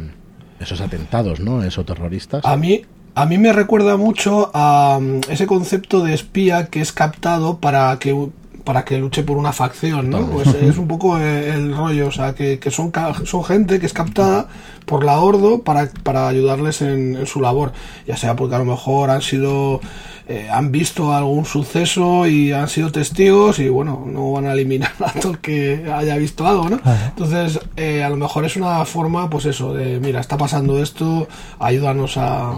esos 0.60 0.82
atentados, 0.82 1.40
¿no? 1.40 1.64
Esos 1.64 1.86
terroristas. 1.86 2.44
A 2.46 2.58
mí 2.58 2.84
a 3.16 3.28
mí 3.28 3.38
me 3.38 3.54
recuerda 3.54 3.96
mucho 3.96 4.50
a 4.54 5.00
mm, 5.00 5.22
ese 5.30 5.46
concepto 5.46 6.04
de 6.04 6.14
espía 6.14 6.68
que 6.68 6.82
es 6.82 6.92
captado 6.92 7.60
para 7.60 7.98
que 8.00 8.30
para 8.64 8.86
que 8.86 8.98
luche 8.98 9.24
por 9.24 9.38
una 9.38 9.52
facción, 9.52 10.10
¿no? 10.10 10.26
Pues 10.28 10.48
es 10.48 10.78
un 10.84 10.88
poco 10.88 11.20
eh, 11.20 11.54
el 11.54 11.76
rollo, 11.76 12.08
o 12.08 12.12
sea, 12.12 12.34
que, 12.34 12.60
que 12.60 12.72
son, 12.72 12.92
son 13.26 13.44
gente 13.44 13.80
que 13.80 13.86
es 13.86 13.94
captada 13.94 14.48
por 14.86 15.04
la 15.04 15.20
Ordo 15.20 15.62
para, 15.62 15.90
para 16.04 16.28
ayudarles 16.28 16.82
en, 16.82 17.26
su 17.26 17.42
labor, 17.42 17.74
ya 18.08 18.18
sea 18.18 18.36
porque 18.36 18.56
a 18.56 18.60
lo 18.60 18.66
mejor 18.66 19.10
han 19.10 19.22
sido, 19.22 19.82
eh, 20.28 20.48
han 20.52 20.72
visto 20.72 21.14
algún 21.14 21.46
suceso 21.46 22.28
y 22.28 22.52
han 22.52 22.68
sido 22.68 22.92
testigos 22.92 23.60
y 23.60 23.70
bueno, 23.70 24.06
no 24.06 24.32
van 24.32 24.46
a 24.46 24.54
eliminar 24.54 24.92
a 25.00 25.12
todo 25.12 25.34
el 25.34 25.40
que 25.40 25.92
haya 25.94 26.18
visto 26.18 26.48
algo, 26.48 26.70
¿no? 26.70 26.80
Entonces, 27.10 27.60
eh, 27.76 28.04
a 28.04 28.10
lo 28.10 28.18
mejor 28.18 28.46
es 28.46 28.56
una 28.56 28.84
forma, 28.86 29.30
pues 29.30 29.46
eso, 29.46 29.74
de, 29.74 30.00
mira, 30.00 30.20
está 30.20 30.38
pasando 30.38 30.82
esto, 30.82 31.28
ayúdanos 31.60 32.18
a 32.18 32.56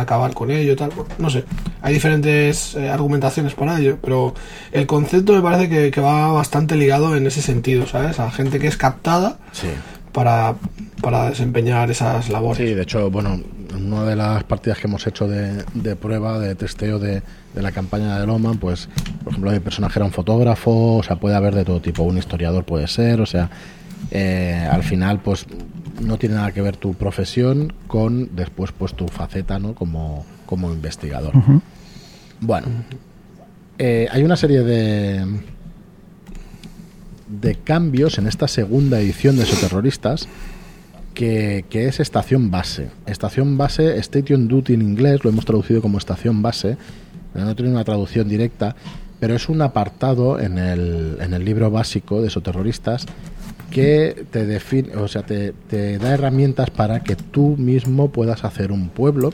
acabar 0.00 0.34
con 0.34 0.50
ello, 0.50 0.76
tal. 0.76 0.90
No 1.18 1.30
sé, 1.30 1.44
hay 1.82 1.94
diferentes 1.94 2.74
eh, 2.74 2.88
argumentaciones 2.88 3.54
para 3.54 3.78
ello, 3.78 3.98
pero 4.02 4.34
el 4.72 4.86
concepto 4.86 5.32
me 5.32 5.42
parece 5.42 5.90
que, 5.90 6.00
va 6.00 6.32
bastante 6.32 6.76
ligado 6.76 7.16
en 7.16 7.26
ese 7.26 7.42
sentido, 7.42 7.86
¿sabes? 7.86 8.20
A 8.20 8.30
gente 8.30 8.58
que 8.58 8.66
es 8.66 8.76
captada 8.76 9.38
para, 10.12 10.54
para 11.00 11.30
desempeñar 11.30 11.90
esas 11.90 12.28
labores. 12.28 12.58
Sí, 12.58 12.74
de 12.74 12.82
hecho, 12.82 13.10
bueno, 13.10 13.40
en 13.74 13.92
una 13.92 14.04
de 14.04 14.16
las 14.16 14.44
partidas 14.44 14.78
que 14.78 14.86
hemos 14.86 15.06
hecho 15.06 15.26
de, 15.26 15.64
de 15.74 15.96
prueba, 15.96 16.38
de 16.38 16.54
testeo 16.54 16.98
de, 16.98 17.22
de, 17.54 17.62
la 17.62 17.72
campaña 17.72 18.18
de 18.18 18.26
Loman, 18.26 18.58
pues, 18.58 18.88
por 19.24 19.32
ejemplo, 19.32 19.52
el 19.52 19.60
personaje 19.60 19.98
era 19.98 20.06
un 20.06 20.12
fotógrafo, 20.12 20.96
o 20.96 21.02
sea, 21.02 21.16
puede 21.16 21.36
haber 21.36 21.54
de 21.54 21.64
todo 21.64 21.80
tipo, 21.80 22.02
un 22.02 22.18
historiador 22.18 22.64
puede 22.64 22.86
ser, 22.86 23.20
o 23.20 23.26
sea, 23.26 23.50
eh, 24.10 24.68
al 24.70 24.82
final, 24.82 25.20
pues 25.20 25.46
no 26.00 26.18
tiene 26.18 26.36
nada 26.36 26.52
que 26.52 26.60
ver 26.62 26.76
tu 26.76 26.94
profesión 26.94 27.72
con 27.86 28.34
después 28.36 28.72
pues 28.72 28.94
tu 28.94 29.08
faceta 29.08 29.58
¿no? 29.58 29.74
como, 29.74 30.24
como 30.46 30.72
investigador. 30.72 31.32
Bueno, 32.40 32.66
eh, 33.78 34.08
hay 34.10 34.22
una 34.22 34.36
serie 34.36 34.62
de, 34.62 35.24
de 37.28 37.54
cambios 37.56 38.18
en 38.18 38.26
esta 38.26 38.48
segunda 38.48 39.00
edición 39.00 39.36
de 39.36 39.46
Soterroristas 39.46 40.28
que, 41.14 41.64
que 41.70 41.88
es 41.88 42.00
estación 42.00 42.50
base. 42.50 42.90
Estación 43.06 43.56
base, 43.56 43.98
Station 43.98 44.48
Duty 44.48 44.74
en 44.74 44.82
inglés, 44.82 45.24
lo 45.24 45.30
hemos 45.30 45.44
traducido 45.44 45.80
como 45.80 45.98
estación 45.98 46.42
base, 46.42 46.76
no 47.34 47.54
tiene 47.54 47.72
una 47.72 47.84
traducción 47.84 48.28
directa, 48.28 48.76
pero 49.18 49.34
es 49.34 49.48
un 49.48 49.62
apartado 49.62 50.38
en 50.38 50.58
el, 50.58 51.18
en 51.20 51.34
el 51.34 51.44
libro 51.44 51.70
básico 51.70 52.20
de 52.20 52.30
Soterroristas 52.30 53.06
que 53.70 54.26
te 54.30 54.46
define, 54.46 54.96
o 54.96 55.08
sea, 55.08 55.24
te, 55.24 55.52
da 55.98 56.14
herramientas 56.14 56.70
para 56.70 57.00
que 57.00 57.16
tú 57.16 57.56
mismo 57.56 58.10
puedas 58.10 58.44
hacer 58.44 58.72
un 58.72 58.88
pueblo, 58.88 59.32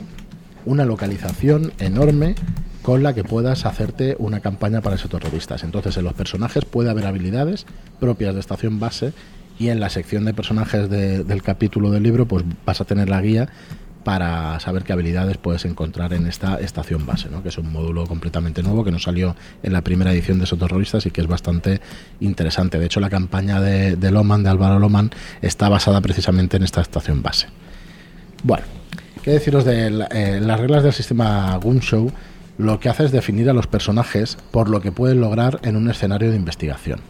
una 0.65 0.85
localización 0.85 1.73
enorme 1.79 2.35
con 2.83 3.03
la 3.03 3.15
que 3.15 3.23
puedas 3.23 3.65
hacerte 3.65 4.17
una 4.19 4.41
campaña 4.41 4.81
para 4.81 4.97
esos 4.97 5.11
terroristas. 5.11 5.63
Entonces, 5.63 5.97
en 5.97 6.05
los 6.05 6.15
personajes 6.15 6.65
puede 6.65 6.91
haber 6.91 7.07
habilidades 7.07 7.67
propias 8.01 8.35
de 8.35 8.41
estación 8.41 8.81
base 8.81 9.13
y 9.59 9.69
en 9.69 9.79
la 9.79 9.91
sección 9.91 10.25
de 10.25 10.35
personajes 10.35 10.89
del 10.91 11.43
capítulo 11.43 11.91
del 11.91 12.03
libro, 12.03 12.27
pues 12.27 12.45
vas 12.67 12.81
a 12.81 12.85
tener 12.85 13.09
la 13.09 13.21
guía 13.21 13.49
para 14.05 14.59
saber 14.61 14.85
qué 14.85 14.93
habilidades 14.93 15.37
puedes 15.37 15.65
encontrar 15.65 16.13
en 16.13 16.27
esta 16.27 16.57
estación 16.57 17.07
base, 17.07 17.29
¿no? 17.31 17.43
que 17.43 17.49
es 17.49 17.59
un 17.59 17.73
módulo 17.73 18.07
completamente 18.07 18.63
nuevo 18.63 18.85
que 18.85 18.91
nos 18.91 19.05
salió 19.05 19.37
en 19.63 19.73
la 19.73 19.83
primera 19.83 20.13
edición 20.13 20.39
de 20.39 20.47
Soterroristas 20.47 21.07
y 21.07 21.11
que 21.11 21.21
es 21.21 21.27
bastante 21.27 21.81
interesante. 22.21 22.79
De 22.79 22.87
hecho, 22.87 23.01
la 23.01 23.11
campaña 23.11 23.61
de, 23.61 23.97
de 23.97 24.11
Loman, 24.11 24.43
de 24.43 24.51
Álvaro 24.51 24.79
Loman, 24.79 25.11
está 25.41 25.69
basada 25.69 26.01
precisamente 26.01 26.57
en 26.57 26.63
esta 26.63 26.81
estación 26.81 27.23
base. 27.23 27.47
Bueno, 28.43 28.65
qué 29.23 29.33
deciros 29.33 29.65
de 29.65 30.07
eh, 30.11 30.41
las 30.41 30.61
reglas 30.61 30.83
del 30.83 30.93
sistema 30.93 31.57
Gunshow. 31.57 32.11
Lo 32.59 32.81
que 32.81 32.89
hace 32.89 33.05
es 33.05 33.13
definir 33.13 33.49
a 33.49 33.53
los 33.53 33.67
personajes 33.67 34.37
por 34.51 34.69
lo 34.69 34.81
que 34.81 34.93
pueden 34.93 35.21
lograr 35.21 35.61
en 35.63 35.77
un 35.77 35.89
escenario 35.91 36.31
de 36.31 36.37
investigación. 36.37 37.01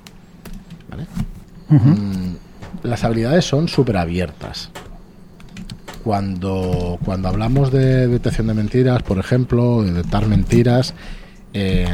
Mm, 1.68 2.34
las 2.82 3.02
habilidades 3.02 3.46
son 3.46 3.66
súper 3.68 3.96
abiertas 3.96 4.70
cuando, 6.02 6.98
cuando 7.04 7.28
hablamos 7.28 7.70
de 7.70 8.08
detección 8.08 8.46
de 8.48 8.54
mentiras, 8.54 9.02
por 9.02 9.18
ejemplo, 9.18 9.82
de 9.82 9.92
detectar 9.92 10.26
mentiras, 10.26 10.94
eh, 11.54 11.86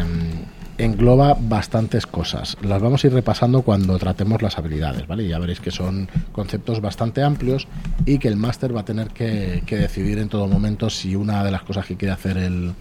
engloba 0.78 1.36
bastantes 1.38 2.06
cosas. 2.06 2.56
Las 2.62 2.80
vamos 2.80 3.02
a 3.02 3.08
ir 3.08 3.12
repasando 3.12 3.62
cuando 3.62 3.98
tratemos 3.98 4.40
las 4.40 4.58
habilidades, 4.58 5.06
¿vale? 5.06 5.26
ya 5.26 5.38
veréis 5.38 5.60
que 5.60 5.70
son 5.70 6.08
conceptos 6.32 6.80
bastante 6.80 7.22
amplios 7.22 7.66
y 8.06 8.18
que 8.18 8.28
el 8.28 8.36
máster 8.36 8.74
va 8.74 8.80
a 8.80 8.84
tener 8.84 9.08
que, 9.08 9.62
decidir 9.68 10.18
en 10.18 10.28
todo 10.28 10.46
momento 10.46 10.88
si 10.88 11.16
una 11.16 11.42
de 11.44 11.50
las 11.50 11.62
cosas 11.62 11.84
que 11.84 11.96
quiere 11.96 12.12
hacer 12.12 12.38
el, 12.38 12.74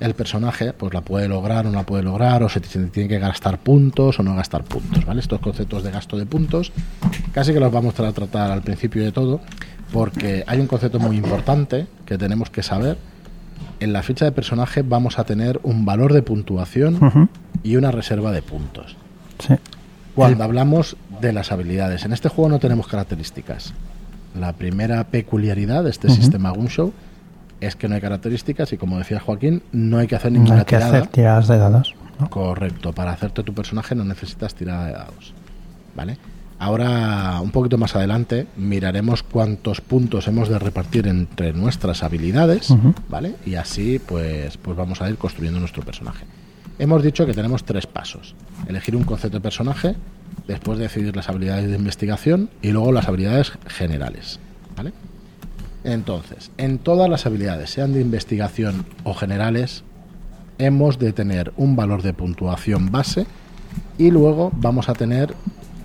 el 0.00 0.14
personaje 0.14 0.72
pues 0.72 0.94
la 0.94 1.02
puede 1.02 1.28
lograr 1.28 1.66
o 1.66 1.70
no 1.70 1.76
la 1.76 1.84
puede 1.84 2.02
lograr 2.02 2.42
o 2.42 2.48
se 2.48 2.60
tiene 2.60 3.08
que 3.08 3.18
gastar 3.18 3.58
puntos 3.58 4.18
o 4.18 4.22
no 4.22 4.34
gastar 4.34 4.64
puntos, 4.64 5.04
¿vale? 5.04 5.20
Estos 5.20 5.40
conceptos 5.40 5.82
de 5.82 5.90
gasto 5.90 6.16
de 6.16 6.24
puntos 6.24 6.72
casi 7.32 7.52
que 7.52 7.60
los 7.60 7.70
vamos 7.70 7.98
a 8.00 8.12
tratar 8.12 8.50
al 8.50 8.62
principio 8.62 9.04
de 9.04 9.12
todo 9.12 9.40
porque 9.92 10.44
hay 10.46 10.60
un 10.60 10.66
concepto 10.66 10.98
muy 10.98 11.16
importante 11.16 11.86
que 12.06 12.18
tenemos 12.18 12.50
que 12.50 12.62
saber. 12.62 12.98
En 13.80 13.92
la 13.92 14.02
ficha 14.02 14.24
de 14.24 14.32
personaje 14.32 14.82
vamos 14.82 15.18
a 15.18 15.24
tener 15.24 15.60
un 15.62 15.84
valor 15.84 16.12
de 16.12 16.22
puntuación 16.22 17.28
y 17.62 17.76
una 17.76 17.90
reserva 17.90 18.32
de 18.32 18.42
puntos. 18.42 18.96
Cuando 20.14 20.44
hablamos 20.44 20.96
de 21.20 21.32
las 21.32 21.52
habilidades, 21.52 22.04
en 22.04 22.12
este 22.12 22.28
juego 22.28 22.50
no 22.50 22.58
tenemos 22.58 22.86
características. 22.86 23.72
La 24.38 24.52
primera 24.52 25.04
peculiaridad 25.04 25.84
de 25.84 25.90
este 25.90 26.08
sistema 26.10 26.50
Gunshow 26.50 26.92
es 27.60 27.76
que 27.76 27.88
no 27.88 27.94
hay 27.94 28.00
características 28.00 28.72
y 28.72 28.76
como 28.76 28.98
decía 28.98 29.20
Joaquín, 29.20 29.62
no 29.72 29.98
hay 29.98 30.06
que 30.06 30.16
hacer 30.16 30.32
ninguna 30.32 30.54
no 30.54 30.58
hay 30.60 30.64
que 30.64 30.76
hacer 30.76 31.06
tiradas 31.08 31.48
de 31.48 31.58
dados. 31.58 31.94
Correcto, 32.28 32.92
para 32.92 33.12
hacerte 33.12 33.42
tu 33.42 33.54
personaje 33.54 33.94
no 33.94 34.04
necesitas 34.04 34.54
tirada 34.54 34.86
de 34.86 34.92
dados. 34.92 35.34
¿Vale? 35.94 36.18
Ahora, 36.60 37.40
un 37.40 37.52
poquito 37.52 37.78
más 37.78 37.96
adelante, 37.96 38.46
miraremos 38.58 39.22
cuántos 39.22 39.80
puntos 39.80 40.28
hemos 40.28 40.50
de 40.50 40.58
repartir 40.58 41.08
entre 41.08 41.54
nuestras 41.54 42.02
habilidades, 42.02 42.68
¿vale? 43.08 43.34
Y 43.46 43.54
así, 43.54 43.98
pues, 43.98 44.58
pues 44.58 44.76
vamos 44.76 45.00
a 45.00 45.08
ir 45.08 45.16
construyendo 45.16 45.58
nuestro 45.58 45.82
personaje. 45.82 46.26
Hemos 46.78 47.02
dicho 47.02 47.24
que 47.24 47.32
tenemos 47.32 47.64
tres 47.64 47.86
pasos. 47.86 48.34
Elegir 48.68 48.94
un 48.94 49.04
concepto 49.04 49.38
de 49.38 49.40
personaje, 49.40 49.96
después 50.46 50.78
decidir 50.78 51.16
las 51.16 51.30
habilidades 51.30 51.70
de 51.70 51.76
investigación 51.76 52.50
y 52.60 52.72
luego 52.72 52.92
las 52.92 53.08
habilidades 53.08 53.52
generales, 53.66 54.38
¿vale? 54.76 54.92
Entonces, 55.82 56.50
en 56.58 56.76
todas 56.76 57.08
las 57.08 57.24
habilidades, 57.24 57.70
sean 57.70 57.94
de 57.94 58.02
investigación 58.02 58.84
o 59.04 59.14
generales, 59.14 59.82
hemos 60.58 60.98
de 60.98 61.14
tener 61.14 61.54
un 61.56 61.74
valor 61.74 62.02
de 62.02 62.12
puntuación 62.12 62.92
base 62.92 63.26
y 63.96 64.10
luego 64.10 64.50
vamos 64.54 64.90
a 64.90 64.92
tener 64.92 65.34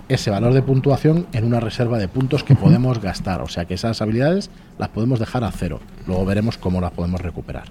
ese 0.08 0.30
valor 0.30 0.54
de 0.54 0.62
puntuación 0.62 1.26
en 1.32 1.44
una 1.44 1.60
reserva 1.60 1.98
de 1.98 2.08
puntos 2.08 2.44
que 2.44 2.54
podemos 2.54 3.00
gastar. 3.00 3.40
O 3.40 3.48
sea 3.48 3.64
que 3.64 3.74
esas 3.74 4.00
habilidades 4.02 4.50
las 4.78 4.88
podemos 4.88 5.18
dejar 5.18 5.44
a 5.44 5.50
cero. 5.50 5.80
Luego 6.06 6.24
veremos 6.24 6.58
cómo 6.58 6.80
las 6.80 6.92
podemos 6.92 7.20
recuperar. 7.20 7.64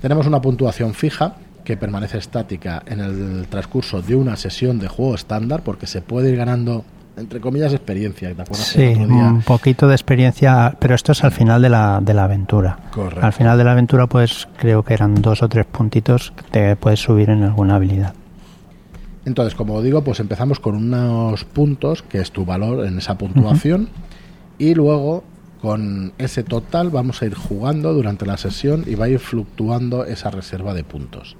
Tenemos 0.00 0.26
una 0.26 0.40
puntuación 0.40 0.94
fija 0.94 1.34
que 1.64 1.76
permanece 1.76 2.16
estática 2.16 2.82
en 2.86 3.00
el 3.00 3.46
transcurso 3.48 4.00
de 4.00 4.16
una 4.16 4.36
sesión 4.36 4.78
de 4.78 4.88
juego 4.88 5.14
estándar 5.14 5.62
porque 5.62 5.86
se 5.86 6.00
puede 6.00 6.30
ir 6.30 6.36
ganando 6.36 6.82
entre 7.18 7.40
comillas 7.40 7.74
experiencia 7.74 8.32
sí 8.52 8.94
un 8.96 9.42
poquito 9.42 9.86
de 9.86 9.94
experiencia 9.94 10.76
pero 10.78 10.94
esto 10.94 11.12
es 11.12 11.24
al 11.24 11.32
final 11.32 11.60
de 11.60 11.68
la, 11.68 12.00
de 12.00 12.14
la 12.14 12.24
aventura 12.24 12.78
Correcto. 12.90 13.26
al 13.26 13.32
final 13.34 13.58
de 13.58 13.64
la 13.64 13.72
aventura 13.72 14.06
pues 14.06 14.48
creo 14.56 14.82
que 14.82 14.94
eran 14.94 15.16
dos 15.16 15.42
o 15.42 15.48
tres 15.48 15.66
puntitos 15.66 16.32
que 16.36 16.42
te 16.44 16.76
puedes 16.76 17.00
subir 17.00 17.28
en 17.28 17.42
alguna 17.42 17.74
habilidad 17.74 18.14
entonces, 19.28 19.54
como 19.54 19.80
digo, 19.82 20.02
pues 20.02 20.20
empezamos 20.20 20.58
con 20.58 20.74
unos 20.74 21.44
puntos, 21.44 22.02
que 22.02 22.18
es 22.18 22.32
tu 22.32 22.44
valor 22.44 22.84
en 22.86 22.98
esa 22.98 23.16
puntuación, 23.16 23.88
y 24.58 24.74
luego 24.74 25.22
con 25.60 26.12
ese 26.18 26.42
total 26.42 26.90
vamos 26.90 27.20
a 27.22 27.26
ir 27.26 27.34
jugando 27.34 27.92
durante 27.92 28.26
la 28.26 28.36
sesión 28.36 28.84
y 28.86 28.94
va 28.94 29.04
a 29.04 29.08
ir 29.08 29.18
fluctuando 29.18 30.04
esa 30.04 30.30
reserva 30.30 30.72
de 30.74 30.82
puntos. 30.82 31.36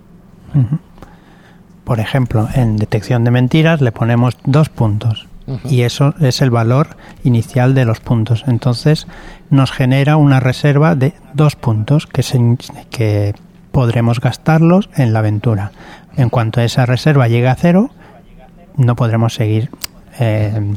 Por 1.85 2.01
ejemplo, 2.01 2.49
en 2.55 2.77
detección 2.77 3.25
de 3.25 3.31
mentiras 3.31 3.81
le 3.81 3.93
ponemos 3.93 4.37
dos 4.45 4.69
puntos 4.69 5.27
y 5.65 5.83
eso 5.83 6.15
es 6.21 6.43
el 6.43 6.51
valor 6.51 6.97
inicial 7.25 7.75
de 7.75 7.87
los 7.87 8.01
puntos. 8.01 8.45
Entonces 8.47 9.07
nos 9.51 9.73
genera 9.73 10.17
una 10.17 10.41
reserva 10.41 10.95
de 10.95 11.15
dos 11.33 11.57
puntos 11.57 12.07
que, 12.07 12.23
que 12.91 13.35
podremos 13.79 14.19
gastarlos 14.19 14.91
en 14.97 15.13
la 15.13 15.21
aventura. 15.21 15.71
En 16.17 16.31
cuanto 16.31 16.61
esa 16.61 16.85
reserva 16.85 17.29
llegue 17.29 17.47
a 17.47 17.55
cero, 17.55 17.91
no 18.77 18.97
podremos 18.97 19.35
seguir 19.35 19.71
eh, 20.19 20.75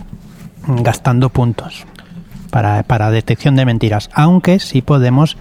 gastando 0.67 1.29
puntos 1.29 1.88
para, 2.51 2.84
para, 2.84 3.10
detección 3.10 3.55
de 3.55 3.65
mentiras. 3.65 4.12
Aunque 4.13 4.60
sí 4.60 4.84
podemos, 4.84 5.36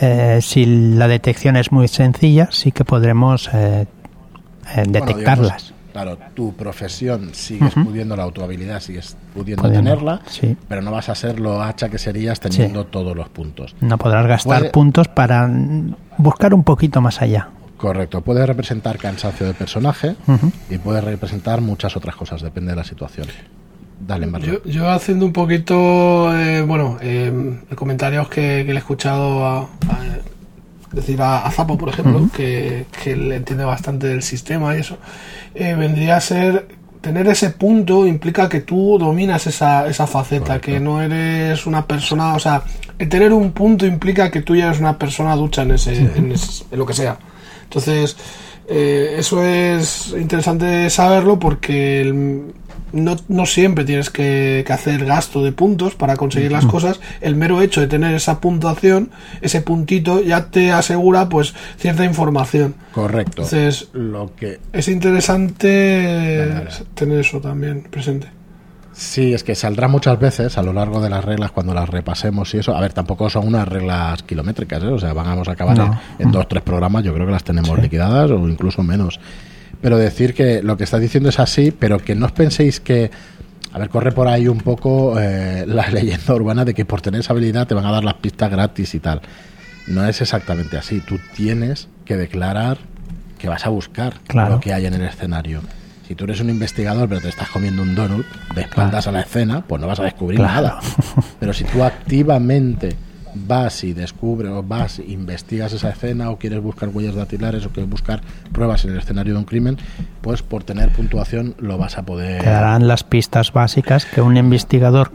eh, 0.00 0.38
si 0.40 0.64
la 0.64 1.06
detección 1.06 1.56
es 1.56 1.70
muy 1.70 1.86
sencilla, 1.86 2.48
sí 2.50 2.72
que 2.72 2.86
podremos 2.86 3.50
eh, 3.52 3.84
detectarlas. 4.86 5.74
Claro, 5.92 6.18
tu 6.34 6.54
profesión 6.54 7.34
sigues 7.34 7.74
pudiendo 7.74 8.16
la 8.16 8.30
tu 8.30 8.42
habilidad 8.42 8.80
sigues 8.80 9.16
pudiendo, 9.34 9.70
tenerla, 9.70 10.22
pero 10.68 10.82
no 10.82 10.90
vas 10.90 11.08
a 11.08 11.14
ser 11.14 11.40
lo 11.40 11.62
hacha 11.62 11.88
que 11.88 11.98
serías 11.98 12.40
teniendo 12.40 12.86
todos 12.86 13.16
los 13.16 13.28
puntos. 13.28 13.74
No 13.80 13.98
podrás 13.98 14.26
gastar 14.26 14.70
puntos 14.70 15.08
para 15.08 15.50
buscar 16.18 16.54
un 16.54 16.64
poquito 16.64 17.00
más 17.00 17.20
allá. 17.22 17.48
Correcto, 17.76 18.20
puede 18.20 18.44
representar 18.44 18.98
cansancio 18.98 19.46
de 19.46 19.54
personaje 19.54 20.14
y 20.68 20.78
puede 20.78 21.00
representar 21.00 21.60
muchas 21.60 21.96
otras 21.96 22.14
cosas, 22.14 22.42
depende 22.42 22.72
de 22.72 22.76
la 22.76 22.84
situación. 22.84 23.26
Dale, 24.06 24.30
yo, 24.40 24.64
yo, 24.64 24.90
haciendo 24.90 25.26
un 25.26 25.32
poquito, 25.32 26.34
eh, 26.34 26.62
bueno, 26.62 26.96
eh, 27.02 27.60
comentarios 27.74 28.28
que, 28.28 28.64
le 28.64 28.72
he 28.72 28.78
escuchado 28.78 29.44
a, 29.44 29.68
decir 30.92 31.20
a, 31.22 31.48
Zapo, 31.50 31.78
por 31.78 31.88
ejemplo, 31.88 32.28
que, 32.34 32.86
que, 33.02 33.16
le 33.16 33.36
entiende 33.36 33.64
bastante 33.64 34.08
del 34.08 34.22
sistema 34.22 34.76
y 34.76 34.80
eso, 34.80 34.98
eh, 35.54 35.74
vendría 35.74 36.16
a 36.16 36.20
ser 36.20 36.80
tener 37.00 37.26
ese 37.28 37.50
punto 37.50 38.06
implica 38.06 38.48
que 38.48 38.60
tú 38.60 38.98
dominas 38.98 39.46
esa, 39.46 39.86
esa 39.86 40.06
faceta, 40.06 40.60
que 40.60 40.80
no 40.80 41.00
eres 41.00 41.66
una 41.66 41.86
persona, 41.86 42.34
o 42.34 42.38
sea, 42.38 42.62
tener 43.08 43.32
un 43.32 43.52
punto 43.52 43.86
implica 43.86 44.30
que 44.30 44.42
tú 44.42 44.54
ya 44.54 44.66
eres 44.66 44.80
una 44.80 44.98
persona 44.98 45.34
ducha 45.34 45.62
en, 45.62 45.72
ese, 45.72 45.96
en, 45.96 46.34
lo 46.72 46.86
que 46.86 46.94
sea. 46.94 47.18
Entonces, 47.64 48.16
eh, 48.72 49.16
eso 49.18 49.42
es 49.42 50.14
interesante 50.16 50.88
saberlo 50.90 51.40
porque 51.40 52.00
el, 52.02 52.52
no, 52.92 53.16
no 53.28 53.46
siempre 53.46 53.84
tienes 53.84 54.10
que, 54.10 54.64
hacer 54.70 55.04
gasto 55.04 55.42
de 55.42 55.50
puntos 55.50 55.96
para 55.96 56.16
conseguir 56.16 56.52
las 56.52 56.66
cosas. 56.66 57.00
El 57.20 57.34
mero 57.34 57.62
hecho 57.62 57.80
de 57.80 57.88
tener 57.88 58.14
esa 58.14 58.40
puntuación, 58.40 59.10
ese 59.40 59.60
puntito, 59.60 60.22
ya 60.22 60.46
te 60.50 60.70
asegura 60.70 61.28
pues 61.28 61.54
cierta 61.78 62.04
información. 62.04 62.76
Correcto. 62.92 63.42
Entonces, 63.42 63.88
lo 63.92 64.34
que 64.36 64.60
es 64.72 64.86
interesante 64.86 66.46
tener 66.94 67.20
eso 67.20 67.40
también 67.40 67.82
presente. 67.82 68.28
Sí, 69.00 69.32
es 69.32 69.44
que 69.44 69.54
saldrá 69.54 69.88
muchas 69.88 70.18
veces 70.20 70.58
a 70.58 70.62
lo 70.62 70.74
largo 70.74 71.00
de 71.00 71.08
las 71.08 71.24
reglas 71.24 71.52
cuando 71.52 71.72
las 71.72 71.88
repasemos 71.88 72.52
y 72.54 72.58
eso. 72.58 72.76
A 72.76 72.80
ver, 72.80 72.92
tampoco 72.92 73.30
son 73.30 73.46
unas 73.46 73.66
reglas 73.66 74.22
kilométricas, 74.24 74.82
¿eh? 74.82 74.88
o 74.88 74.98
sea, 74.98 75.14
vamos 75.14 75.48
a 75.48 75.52
acabar 75.52 75.98
en, 76.18 76.30
dos, 76.30 76.46
tres 76.46 76.62
programas. 76.62 77.02
Yo 77.02 77.14
creo 77.14 77.24
que 77.24 77.32
las 77.32 77.42
tenemos 77.42 77.78
liquidadas 77.78 78.30
o 78.30 78.46
incluso 78.46 78.82
menos 78.82 79.18
pero 79.80 79.96
decir 79.96 80.34
que 80.34 80.62
lo 80.62 80.76
que 80.76 80.84
está 80.84 80.98
diciendo 80.98 81.28
es 81.28 81.38
así, 81.38 81.70
pero 81.70 81.98
que 81.98 82.14
no 82.14 82.26
os 82.26 82.32
penséis 82.32 82.80
que, 82.80 83.10
a 83.72 83.78
ver, 83.78 83.88
corre 83.88 84.12
por 84.12 84.28
ahí 84.28 84.48
un 84.48 84.58
poco 84.58 85.18
eh, 85.18 85.64
la 85.66 85.86
leyenda 85.90 86.34
urbana 86.34 86.64
de 86.64 86.74
que 86.74 86.84
por 86.84 87.00
tener 87.00 87.20
esa 87.20 87.32
habilidad 87.32 87.66
te 87.66 87.74
van 87.74 87.86
a 87.86 87.92
dar 87.92 88.04
las 88.04 88.14
pistas 88.14 88.50
gratis 88.50 88.94
y 88.94 89.00
tal. 89.00 89.22
No 89.86 90.06
es 90.06 90.20
exactamente 90.20 90.76
así. 90.76 91.00
Tú 91.00 91.18
tienes 91.34 91.88
que 92.04 92.16
declarar 92.16 92.78
que 93.38 93.48
vas 93.48 93.64
a 93.64 93.70
buscar 93.70 94.14
lo 94.34 94.60
que 94.60 94.74
hay 94.74 94.86
en 94.86 94.94
el 94.94 95.02
escenario. 95.02 95.62
Si 96.10 96.16
tú 96.16 96.24
eres 96.24 96.40
un 96.40 96.50
investigador 96.50 97.08
pero 97.08 97.20
te 97.20 97.28
estás 97.28 97.48
comiendo 97.50 97.82
un 97.82 97.94
donut 97.94 98.26
de 98.52 98.62
espaldas 98.62 99.06
a 99.06 99.12
la 99.12 99.20
escena, 99.20 99.62
pues 99.64 99.80
no 99.80 99.86
vas 99.86 100.00
a 100.00 100.02
descubrir 100.02 100.40
nada. 100.40 100.80
Pero 101.38 101.52
si 101.52 101.62
tú 101.62 101.84
activamente 101.84 102.96
vas 103.32 103.84
y 103.84 103.92
descubres 103.92 104.50
o 104.50 104.64
vas 104.64 104.98
e 104.98 105.04
investigas 105.04 105.72
esa 105.72 105.90
escena 105.90 106.30
o 106.30 106.36
quieres 106.36 106.60
buscar 106.60 106.88
huellas 106.88 107.14
dactilares 107.14 107.64
o 107.64 107.70
quieres 107.70 107.88
buscar 107.88 108.22
pruebas 108.50 108.84
en 108.84 108.90
el 108.90 108.98
escenario 108.98 109.34
de 109.34 109.38
un 109.38 109.44
crimen, 109.44 109.78
pues 110.20 110.42
por 110.42 110.64
tener 110.64 110.90
puntuación 110.90 111.54
lo 111.60 111.78
vas 111.78 111.96
a 111.96 112.02
poder... 112.02 112.42
Te 112.42 112.50
darán 112.50 112.88
las 112.88 113.04
pistas 113.04 113.52
básicas 113.52 114.04
que 114.04 114.20
un 114.20 114.36
investigador 114.36 115.12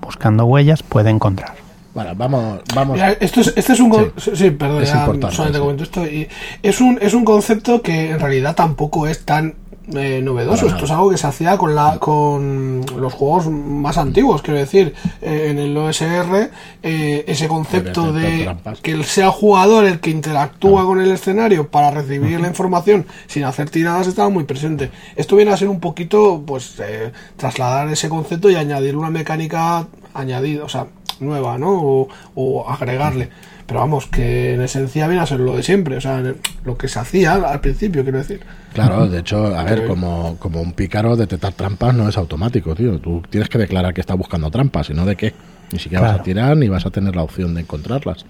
buscando 0.00 0.46
huellas 0.46 0.82
puede 0.82 1.10
encontrar. 1.10 1.52
Bueno, 1.92 2.14
vamos, 2.16 2.60
vamos. 2.74 2.98
esto 3.20 3.42
es, 3.42 3.52
este 3.54 3.74
es 3.74 3.80
un 3.80 4.12
sí. 4.16 4.50
perdón, 4.52 4.82
esto 4.82 6.06
es 6.62 6.80
un 6.80 6.98
es 7.02 7.12
un 7.12 7.24
concepto 7.26 7.82
que 7.82 8.12
en 8.12 8.18
realidad 8.18 8.54
tampoco 8.54 9.06
es 9.06 9.26
tan 9.26 9.56
eh, 9.94 10.20
novedoso. 10.22 10.68
Esto 10.68 10.84
es 10.84 10.90
algo 10.92 11.10
que 11.10 11.16
se 11.16 11.26
hacía 11.26 11.58
con 11.58 11.74
la 11.74 11.98
con 11.98 12.84
los 12.96 13.12
juegos 13.12 13.48
más 13.48 13.98
antiguos. 13.98 14.40
Quiero 14.40 14.60
decir, 14.60 14.94
eh, 15.20 15.48
en 15.50 15.58
el 15.58 15.76
OSR, 15.76 16.50
eh, 16.82 17.24
ese 17.26 17.48
concepto 17.48 18.12
de 18.12 18.54
que 18.80 19.02
sea 19.02 19.30
jugador 19.30 19.84
el 19.84 19.98
que 19.98 20.10
interactúa 20.10 20.84
con 20.84 21.00
el 21.00 21.10
escenario 21.10 21.68
para 21.68 21.90
recibir 21.90 22.40
la 22.40 22.46
información 22.46 23.06
sin 23.26 23.42
hacer 23.44 23.70
tiradas 23.70 24.06
estaba 24.06 24.28
muy 24.28 24.44
presente. 24.44 24.90
Esto 25.16 25.34
viene 25.34 25.50
a 25.50 25.56
ser 25.56 25.68
un 25.68 25.80
poquito, 25.80 26.42
pues, 26.46 26.80
trasladar 27.36 27.88
ese 27.88 28.08
concepto 28.08 28.50
y 28.50 28.54
añadir 28.54 28.96
una 28.96 29.10
mecánica 29.10 29.88
añadida, 30.14 30.64
o 30.64 30.68
sea, 30.68 30.86
nueva, 31.18 31.58
¿no? 31.58 32.06
o 32.34 32.68
agregarle. 32.68 33.30
Pero 33.66 33.80
vamos, 33.80 34.06
que 34.06 34.54
en 34.54 34.60
esencia 34.60 35.06
viene 35.06 35.22
a 35.22 35.26
ser 35.26 35.40
lo 35.40 35.56
de 35.56 35.62
siempre, 35.62 35.96
o 35.96 36.00
sea, 36.00 36.22
lo 36.64 36.76
que 36.76 36.88
se 36.88 36.98
hacía 36.98 37.34
al 37.34 37.60
principio, 37.60 38.02
quiero 38.02 38.18
decir. 38.18 38.40
Claro, 38.72 39.08
de 39.08 39.20
hecho, 39.20 39.56
a 39.56 39.64
ver, 39.64 39.86
como, 39.86 40.36
como 40.38 40.60
un 40.60 40.72
pícaro 40.72 41.16
detectar 41.16 41.52
trampas 41.52 41.94
no 41.94 42.08
es 42.08 42.16
automático, 42.16 42.74
tío. 42.74 42.98
Tú 42.98 43.22
tienes 43.30 43.48
que 43.48 43.58
declarar 43.58 43.94
que 43.94 44.00
está 44.00 44.14
buscando 44.14 44.50
trampas, 44.50 44.90
y 44.90 44.94
no 44.94 45.06
de 45.06 45.16
qué. 45.16 45.34
Ni 45.72 45.78
siquiera 45.78 46.06
vas 46.06 46.20
a 46.20 46.22
tirar 46.22 46.56
ni 46.56 46.68
vas 46.68 46.84
a 46.84 46.90
tener 46.90 47.16
la 47.16 47.22
opción 47.22 47.54
de 47.54 47.62
encontrarlas. 47.62 48.26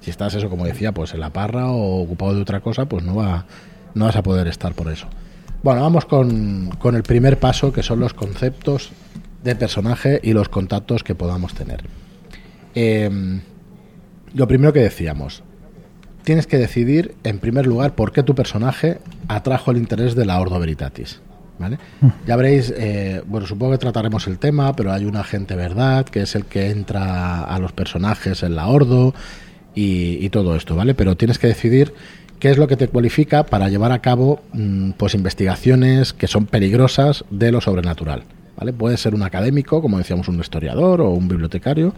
Si 0.00 0.10
estás 0.10 0.34
eso, 0.34 0.50
como 0.50 0.66
decía, 0.66 0.92
pues 0.92 1.14
en 1.14 1.20
la 1.20 1.30
parra 1.30 1.70
o 1.70 2.02
ocupado 2.02 2.34
de 2.34 2.42
otra 2.42 2.60
cosa, 2.60 2.86
pues 2.86 3.02
no, 3.04 3.16
va, 3.16 3.46
no 3.94 4.04
vas 4.04 4.16
a 4.16 4.22
poder 4.22 4.46
estar 4.48 4.74
por 4.74 4.92
eso. 4.92 5.06
Bueno, 5.62 5.80
vamos 5.80 6.04
con, 6.04 6.70
con 6.78 6.94
el 6.94 7.02
primer 7.02 7.38
paso, 7.38 7.72
que 7.72 7.82
son 7.82 8.00
los 8.00 8.12
conceptos 8.12 8.92
de 9.42 9.56
personaje 9.56 10.20
y 10.22 10.34
los 10.34 10.48
contactos 10.48 11.02
que 11.02 11.14
podamos 11.14 11.54
tener. 11.54 11.84
Eh, 12.74 13.40
lo 14.34 14.48
primero 14.48 14.72
que 14.72 14.80
decíamos, 14.80 15.42
tienes 16.24 16.46
que 16.46 16.58
decidir, 16.58 17.14
en 17.22 17.38
primer 17.38 17.66
lugar, 17.66 17.94
por 17.94 18.12
qué 18.12 18.22
tu 18.22 18.34
personaje 18.34 18.98
atrajo 19.28 19.70
el 19.70 19.78
interés 19.78 20.14
de 20.14 20.26
la 20.26 20.40
Ordo 20.40 20.58
Veritatis. 20.58 21.20
¿Vale? 21.56 21.78
Mm. 22.00 22.08
Ya 22.26 22.34
veréis, 22.34 22.74
eh, 22.76 23.22
bueno, 23.26 23.46
supongo 23.46 23.72
que 23.72 23.78
trataremos 23.78 24.26
el 24.26 24.38
tema, 24.38 24.74
pero 24.74 24.92
hay 24.92 25.04
un 25.04 25.14
agente 25.14 25.54
verdad 25.54 26.04
que 26.04 26.22
es 26.22 26.34
el 26.34 26.46
que 26.46 26.70
entra 26.70 27.44
a 27.44 27.58
los 27.60 27.70
personajes 27.70 28.42
en 28.42 28.56
la 28.56 28.66
Ordo 28.66 29.14
y, 29.72 30.28
todo 30.30 30.56
esto, 30.56 30.74
¿vale? 30.74 30.94
Pero 30.94 31.16
tienes 31.16 31.38
que 31.38 31.46
decidir 31.46 31.94
qué 32.40 32.50
es 32.50 32.58
lo 32.58 32.66
que 32.66 32.76
te 32.76 32.88
cualifica 32.88 33.44
para 33.44 33.68
llevar 33.68 33.92
a 33.92 34.00
cabo 34.00 34.40
mm, 34.52 34.92
pues 34.92 35.14
investigaciones 35.14 36.12
que 36.12 36.26
son 36.26 36.46
peligrosas 36.46 37.24
de 37.30 37.52
lo 37.52 37.60
sobrenatural, 37.60 38.24
¿vale? 38.56 38.72
Puede 38.72 38.96
ser 38.96 39.14
un 39.14 39.22
académico, 39.22 39.80
como 39.80 39.98
decíamos, 39.98 40.26
un 40.26 40.40
historiador 40.40 41.00
o 41.00 41.10
un 41.10 41.28
bibliotecario, 41.28 41.94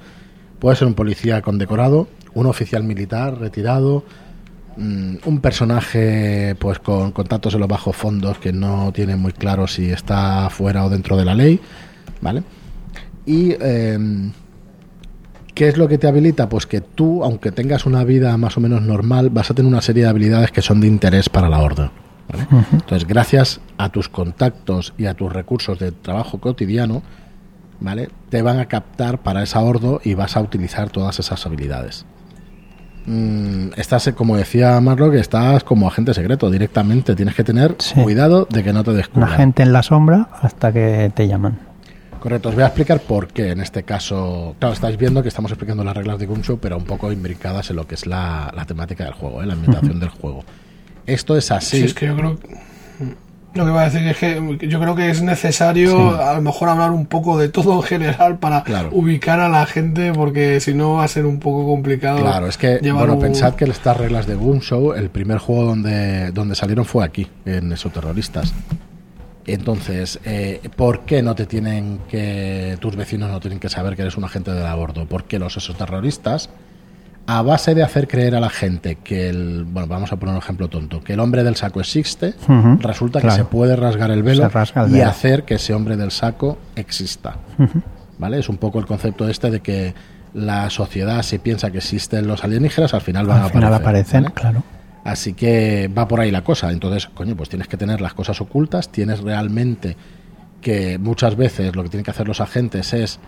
puede 0.59 0.77
ser 0.77 0.89
un 0.89 0.95
policía 0.95 1.43
condecorado 1.43 2.09
un 2.37 2.47
oficial 2.47 2.85
militar 2.85 3.39
retirado, 3.39 4.05
mm, 4.77 5.17
un 5.25 5.41
personaje 5.41 6.55
pues 6.59 6.79
con 6.79 7.11
contactos 7.11 7.55
en 7.55 7.61
los 7.61 7.69
bajos 7.69 7.97
fondos 7.97 8.39
que 8.39 8.53
no 8.53 8.93
tiene 8.93 9.17
muy 9.17 9.33
claro 9.33 9.67
si 9.67 9.91
está 9.91 10.49
fuera 10.51 10.85
o 10.85 10.91
dentro 10.91 11.17
de 11.17 11.25
la 11.25 11.35
ley, 11.35 11.59
¿vale? 12.21 12.43
Y 13.25 13.57
em, 13.59 14.33
¿qué 15.55 15.69
es 15.69 15.79
lo 15.79 15.89
que 15.89 15.97
te 15.97 16.07
habilita? 16.07 16.51
Pues 16.51 16.67
que 16.67 16.83
tú, 16.83 17.25
aunque 17.25 17.53
tengas 17.53 17.87
una 17.87 18.05
vida 18.05 18.37
más 18.37 18.59
o 18.59 18.61
menos 18.61 18.83
normal, 18.83 19.31
vas 19.31 19.51
a 19.51 19.55
tener 19.55 19.73
una 19.73 19.81
serie 19.81 20.03
de 20.03 20.11
habilidades 20.11 20.53
que 20.53 20.61
son 20.61 20.83
de 20.83 20.89
interés 20.89 21.31
para 21.31 21.49
la 21.49 21.61
orden. 21.61 21.91
¿vale? 22.29 22.47
Entonces, 22.73 23.09
gracias 23.09 23.61
a 23.79 23.89
tus 23.89 24.11
contactos 24.11 24.93
y 24.99 25.07
a 25.07 25.15
tus 25.15 25.33
recursos 25.33 25.79
de 25.79 25.91
trabajo 25.91 26.39
cotidiano, 26.39 27.03
¿vale? 27.81 28.09
Te 28.31 28.43
van 28.43 28.59
a 28.59 28.67
captar 28.67 29.19
para 29.19 29.43
esa 29.43 29.61
ordo 29.61 30.01
y 30.03 30.15
vas 30.15 30.37
a 30.37 30.41
utilizar 30.41 30.91
todas 30.91 31.19
esas 31.19 31.45
habilidades. 31.47 32.07
Mm, 33.07 33.69
estás, 33.77 34.11
como 34.17 34.37
decía 34.37 34.81
Marlock, 34.81 35.15
estás 35.15 35.63
como 35.63 35.87
agente 35.87 36.13
secreto 36.13 36.51
directamente. 36.51 37.15
Tienes 37.15 37.35
que 37.35 37.45
tener 37.45 37.77
cuidado 38.03 38.47
de 38.51 38.65
que 38.65 38.73
no 38.73 38.83
te 38.83 38.93
descubran. 38.93 39.29
Un 39.29 39.35
agente 39.35 39.63
en 39.63 39.73
la 39.73 39.83
sombra 39.83 40.29
hasta 40.43 40.73
que 40.73 41.11
te 41.15 41.29
llaman. 41.29 41.59
Correcto, 42.19 42.49
os 42.49 42.55
voy 42.57 42.65
a 42.65 42.67
explicar 42.67 43.01
por 43.01 43.29
qué 43.29 43.53
en 43.53 43.61
este 43.61 43.85
caso. 43.85 44.57
Claro, 44.59 44.75
estáis 44.75 44.97
viendo 44.97 45.23
que 45.23 45.29
estamos 45.29 45.53
explicando 45.53 45.85
las 45.85 45.97
reglas 45.97 46.19
de 46.19 46.27
Gunshow, 46.27 46.59
pero 46.59 46.77
un 46.77 46.85
poco 46.85 47.13
imbricadas 47.13 47.71
en 47.71 47.77
lo 47.77 47.87
que 47.87 47.95
es 47.95 48.07
la, 48.07 48.53
temática 48.67 49.05
del 49.05 49.13
juego, 49.13 49.43
¿eh? 49.43 49.47
la 49.47 49.53
ambientación 49.53 50.01
del 50.01 50.09
juego. 50.09 50.45
Esto 51.07 51.37
es 51.37 51.53
así. 51.53 51.85
es 51.85 51.95
que 51.95 52.07
yo 52.07 52.17
creo. 52.17 52.39
Lo 53.57 53.65
que 53.65 53.71
voy 53.71 53.81
a 53.81 53.85
decir 53.85 54.07
es 54.07 54.17
que 54.19 54.69
yo 54.69 54.81
creo 54.81 54.95
que 54.95 55.11
es 55.11 55.23
necesario 55.23 56.21
a 56.23 56.35
lo 56.35 56.43
mejor 56.43 56.69
hablar 56.69 56.91
un 56.91 57.07
poco 57.07 57.39
de 57.39 57.49
todo 57.49 57.77
en 57.77 57.83
general 57.83 58.39
para 58.39 58.65
ubicar 58.93 59.41
a 59.41 59.49
la 59.49 59.67
gente 59.67 60.13
porque 60.13 60.61
si 60.61 60.75
no 60.75 60.95
va 60.95 61.05
a 61.05 61.09
ser 61.09 61.27
un 61.27 61.41
poco 61.41 61.67
complicado. 61.67 62.21
Claro, 62.21 62.47
es 62.47 62.59
que, 62.59 62.79
bueno, 62.93 63.19
pensad 63.19 63.55
que 63.55 63.65
estas 63.65 63.97
reglas 63.97 64.27
de 64.27 64.35
Boom 64.35 64.61
Show, 64.61 64.93
el 64.93 65.11
primer 65.11 65.39
juego 65.39 65.65
donde, 65.65 66.31
donde 66.33 66.55
salieron 66.55 66.85
fue 66.85 67.05
aquí, 67.05 67.27
en 67.45 67.73
esos 67.73 67.93
terroristas. 67.93 68.53
Entonces, 69.47 70.19
eh, 70.25 70.61
¿por 70.75 71.01
qué 71.01 71.23
no 71.23 71.35
te 71.35 71.47
tienen 71.47 72.01
que, 72.09 72.77
tus 72.81 72.97
vecinos 72.97 73.31
no 73.31 73.39
tienen 73.39 73.61
que 73.61 73.69
saber 73.69 73.95
que 73.95 74.03
eres 74.03 74.17
un 74.17 74.25
agente 74.25 74.53
del 74.53 74.67
aborto? 74.67 75.07
Porque 75.07 75.39
los 75.39 75.57
esos 75.57 75.77
terroristas 75.77 76.51
a 77.27 77.43
base 77.43 77.75
de 77.75 77.83
hacer 77.83 78.07
creer 78.07 78.35
a 78.37 78.41
la 78.41 78.51
gente 78.51 78.97
que 78.97 79.29
el, 79.29 79.65
bueno, 79.65 79.89
vamos 79.89 80.13
a 80.13 80.17
poner 80.17 80.35
un 80.35 80.41
ejemplo 80.41 80.69
tonto, 80.69 81.03
que 81.03 81.15
el 81.15 81.21
hombre 81.21 81.43
del 81.43 81.57
saco 81.57 81.81
existe, 81.81 82.35
resulta 82.81 83.21
que 83.21 83.31
se 83.31 83.45
puede 83.45 83.75
rasgar 83.77 84.11
el 84.11 84.23
velo, 84.23 84.49
y 84.91 85.01
hacer 85.01 85.45
que 85.45 85.55
ese 85.55 85.75
hombre 85.75 85.97
del 85.97 86.11
saco 86.11 86.59
exista. 86.77 87.37
¿Vale? 88.19 88.39
Es 88.39 88.49
un 88.49 88.57
poco 88.57 88.79
el 88.79 88.87
concepto 88.87 89.29
este 89.29 89.51
de 89.51 89.61
que 89.61 89.95
la 90.33 90.71
sociedad 90.71 91.23
si 91.23 91.39
piensa 91.39 91.71
que 91.71 91.79
existen 91.79 92.27
los 92.27 92.45
alienígenas, 92.45 92.95
al 92.95 93.01
final 93.01 93.27
van 93.27 93.43
a 93.43 93.49
final 93.49 93.75
aparecen, 93.75 94.25
claro. 94.27 94.63
Así 95.05 95.35
que 95.35 95.89
va 95.97 96.09
por 96.09 96.19
ahí 96.19 96.33
la 96.33 96.43
cosa. 96.43 96.73
Entonces, 96.73 97.07
coño, 97.07 97.37
pues 97.37 97.49
tienes 97.49 97.69
que 97.69 97.77
tener 97.77 98.01
las 98.01 98.13
cosas 98.13 98.41
ocultas, 98.41 98.91
tienes 98.91 99.21
realmente 99.21 99.97
que 100.61 100.99
muchas 100.99 101.37
veces 101.37 101.77
lo 101.77 101.85
que 101.85 101.91
tienen 101.91 102.05
que 102.05 102.11
hacer 102.11 102.27
los 102.27 102.41
agentes 102.41 102.93
es 102.93 103.21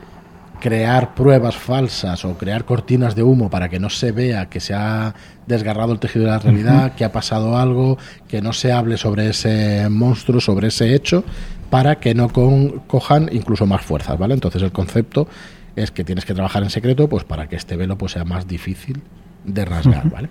crear 0.61 1.15
pruebas 1.15 1.57
falsas 1.57 2.25
o 2.25 2.37
crear 2.37 2.65
cortinas 2.65 3.15
de 3.15 3.23
humo 3.23 3.51
para 3.51 3.69
que 3.69 3.79
no 3.79 3.91
se 3.91 4.13
vea 4.13 4.49
que 4.49 4.61
se 4.61 4.75
ha 4.75 5.15
desgarrado 5.47 5.93
el 5.93 5.99
tejido 5.99 6.25
de 6.25 6.31
la 6.31 6.39
realidad, 6.39 6.95
que 6.95 7.05
ha 7.05 7.13
pasado 7.13 7.57
algo, 7.57 7.99
que 8.29 8.43
no 8.43 8.53
se 8.53 8.73
hable 8.73 8.97
sobre 8.97 9.29
ese 9.31 9.89
monstruo, 9.89 10.41
sobre 10.41 10.69
ese 10.69 10.95
hecho, 10.95 11.25
para 11.71 11.97
que 11.97 12.15
no 12.15 12.29
cojan 12.29 13.29
incluso 13.33 13.67
más 13.67 13.83
fuerzas, 13.83 14.19
¿vale? 14.19 14.35
Entonces 14.35 14.63
el 14.63 14.73
concepto 14.73 15.29
es 15.77 15.91
que 15.91 16.05
tienes 16.05 16.25
que 16.25 16.35
trabajar 16.35 16.63
en 16.63 16.71
secreto 16.71 17.09
pues 17.09 17.25
para 17.25 17.49
que 17.49 17.57
este 17.57 17.77
velo 17.77 17.97
pues 17.97 18.13
sea 18.13 18.25
más 18.25 18.47
difícil 18.47 19.03
de 19.45 19.65
rasgar, 19.65 20.11
¿vale? 20.11 20.29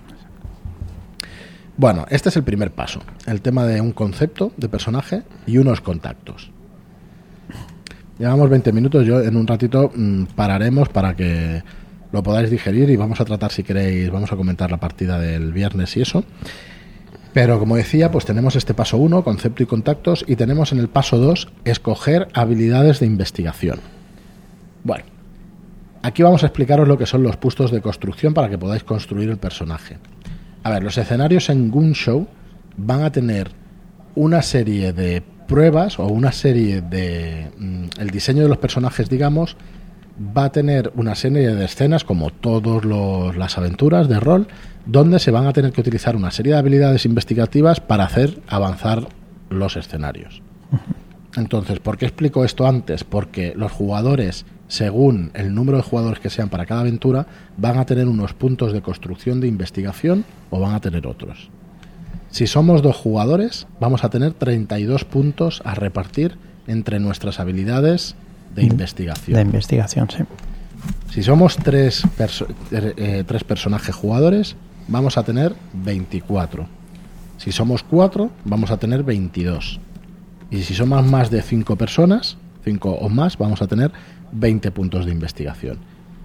Bueno, 1.76 2.06
este 2.10 2.28
es 2.28 2.36
el 2.36 2.42
primer 2.42 2.72
paso, 2.72 3.00
el 3.26 3.40
tema 3.40 3.64
de 3.64 3.80
un 3.80 3.92
concepto 3.92 4.52
de 4.56 4.68
personaje 4.68 5.22
y 5.46 5.58
unos 5.58 5.80
contactos. 5.80 6.50
Llevamos 8.18 8.50
20 8.50 8.72
minutos, 8.72 9.06
yo 9.06 9.20
en 9.20 9.36
un 9.36 9.46
ratito 9.46 9.92
mm, 9.94 10.24
pararemos 10.34 10.88
para 10.88 11.14
que 11.14 11.62
lo 12.10 12.22
podáis 12.22 12.50
digerir 12.50 12.90
y 12.90 12.96
vamos 12.96 13.20
a 13.20 13.24
tratar 13.24 13.52
si 13.52 13.62
queréis, 13.62 14.10
vamos 14.10 14.32
a 14.32 14.36
comentar 14.36 14.70
la 14.70 14.78
partida 14.78 15.20
del 15.20 15.52
viernes 15.52 15.96
y 15.96 16.02
eso. 16.02 16.24
Pero 17.32 17.60
como 17.60 17.76
decía, 17.76 18.10
pues 18.10 18.24
tenemos 18.24 18.56
este 18.56 18.74
paso 18.74 18.96
1, 18.96 19.22
concepto 19.22 19.62
y 19.62 19.66
contactos, 19.66 20.24
y 20.26 20.34
tenemos 20.34 20.72
en 20.72 20.78
el 20.78 20.88
paso 20.88 21.18
2, 21.18 21.48
escoger 21.64 22.28
habilidades 22.34 22.98
de 22.98 23.06
investigación. 23.06 23.78
Bueno, 24.82 25.04
aquí 26.02 26.22
vamos 26.22 26.42
a 26.42 26.46
explicaros 26.46 26.88
lo 26.88 26.98
que 26.98 27.06
son 27.06 27.22
los 27.22 27.36
puestos 27.36 27.70
de 27.70 27.82
construcción 27.82 28.34
para 28.34 28.48
que 28.48 28.58
podáis 28.58 28.82
construir 28.82 29.28
el 29.28 29.36
personaje. 29.36 29.98
A 30.64 30.70
ver, 30.70 30.82
los 30.82 30.98
escenarios 30.98 31.50
en 31.50 31.70
Show 31.92 32.26
van 32.76 33.02
a 33.02 33.12
tener 33.12 33.50
una 34.14 34.42
serie 34.42 34.92
de 34.92 35.22
pruebas 35.48 35.98
o 35.98 36.06
una 36.06 36.30
serie 36.30 36.80
de... 36.80 37.50
Mm, 37.58 37.84
el 37.98 38.10
diseño 38.10 38.44
de 38.44 38.48
los 38.48 38.58
personajes, 38.58 39.08
digamos, 39.08 39.56
va 40.36 40.44
a 40.44 40.52
tener 40.52 40.92
una 40.94 41.14
serie 41.14 41.54
de 41.54 41.64
escenas, 41.64 42.04
como 42.04 42.30
todas 42.30 42.84
las 43.36 43.58
aventuras 43.58 44.08
de 44.08 44.20
rol, 44.20 44.46
donde 44.86 45.18
se 45.18 45.30
van 45.30 45.46
a 45.46 45.52
tener 45.52 45.72
que 45.72 45.80
utilizar 45.80 46.14
una 46.14 46.30
serie 46.30 46.52
de 46.52 46.58
habilidades 46.58 47.04
investigativas 47.04 47.80
para 47.80 48.04
hacer 48.04 48.40
avanzar 48.48 49.08
los 49.50 49.76
escenarios. 49.76 50.42
Entonces, 51.36 51.78
¿por 51.78 51.98
qué 51.98 52.06
explico 52.06 52.44
esto 52.44 52.66
antes? 52.66 53.04
Porque 53.04 53.54
los 53.56 53.70
jugadores, 53.70 54.44
según 54.66 55.30
el 55.34 55.54
número 55.54 55.78
de 55.78 55.84
jugadores 55.84 56.20
que 56.20 56.30
sean 56.30 56.48
para 56.48 56.66
cada 56.66 56.80
aventura, 56.80 57.26
van 57.56 57.78
a 57.78 57.86
tener 57.86 58.08
unos 58.08 58.34
puntos 58.34 58.72
de 58.72 58.82
construcción 58.82 59.40
de 59.40 59.48
investigación 59.48 60.24
o 60.50 60.60
van 60.60 60.74
a 60.74 60.80
tener 60.80 61.06
otros. 61.06 61.50
Si 62.30 62.46
somos 62.46 62.82
dos 62.82 62.96
jugadores, 62.96 63.66
vamos 63.80 64.04
a 64.04 64.10
tener 64.10 64.32
32 64.32 65.04
puntos 65.04 65.62
a 65.64 65.74
repartir 65.74 66.36
entre 66.66 67.00
nuestras 67.00 67.40
habilidades 67.40 68.14
de 68.54 68.64
investigación. 68.64 69.36
De 69.36 69.42
investigación, 69.42 70.08
sí. 70.10 70.24
Si 71.10 71.22
somos 71.22 71.56
tres, 71.56 72.04
eh, 72.70 72.94
eh, 72.96 73.24
tres 73.26 73.44
personajes 73.44 73.94
jugadores, 73.94 74.56
vamos 74.88 75.16
a 75.16 75.22
tener 75.24 75.54
24. 75.72 76.66
Si 77.38 77.52
somos 77.52 77.82
cuatro, 77.82 78.30
vamos 78.44 78.70
a 78.70 78.76
tener 78.76 79.02
22. 79.02 79.80
Y 80.50 80.62
si 80.62 80.74
somos 80.74 81.04
más 81.04 81.30
de 81.30 81.42
cinco 81.42 81.76
personas, 81.76 82.36
cinco 82.64 82.92
o 82.92 83.08
más, 83.08 83.38
vamos 83.38 83.62
a 83.62 83.66
tener 83.66 83.92
20 84.32 84.70
puntos 84.70 85.06
de 85.06 85.12
investigación. 85.12 85.78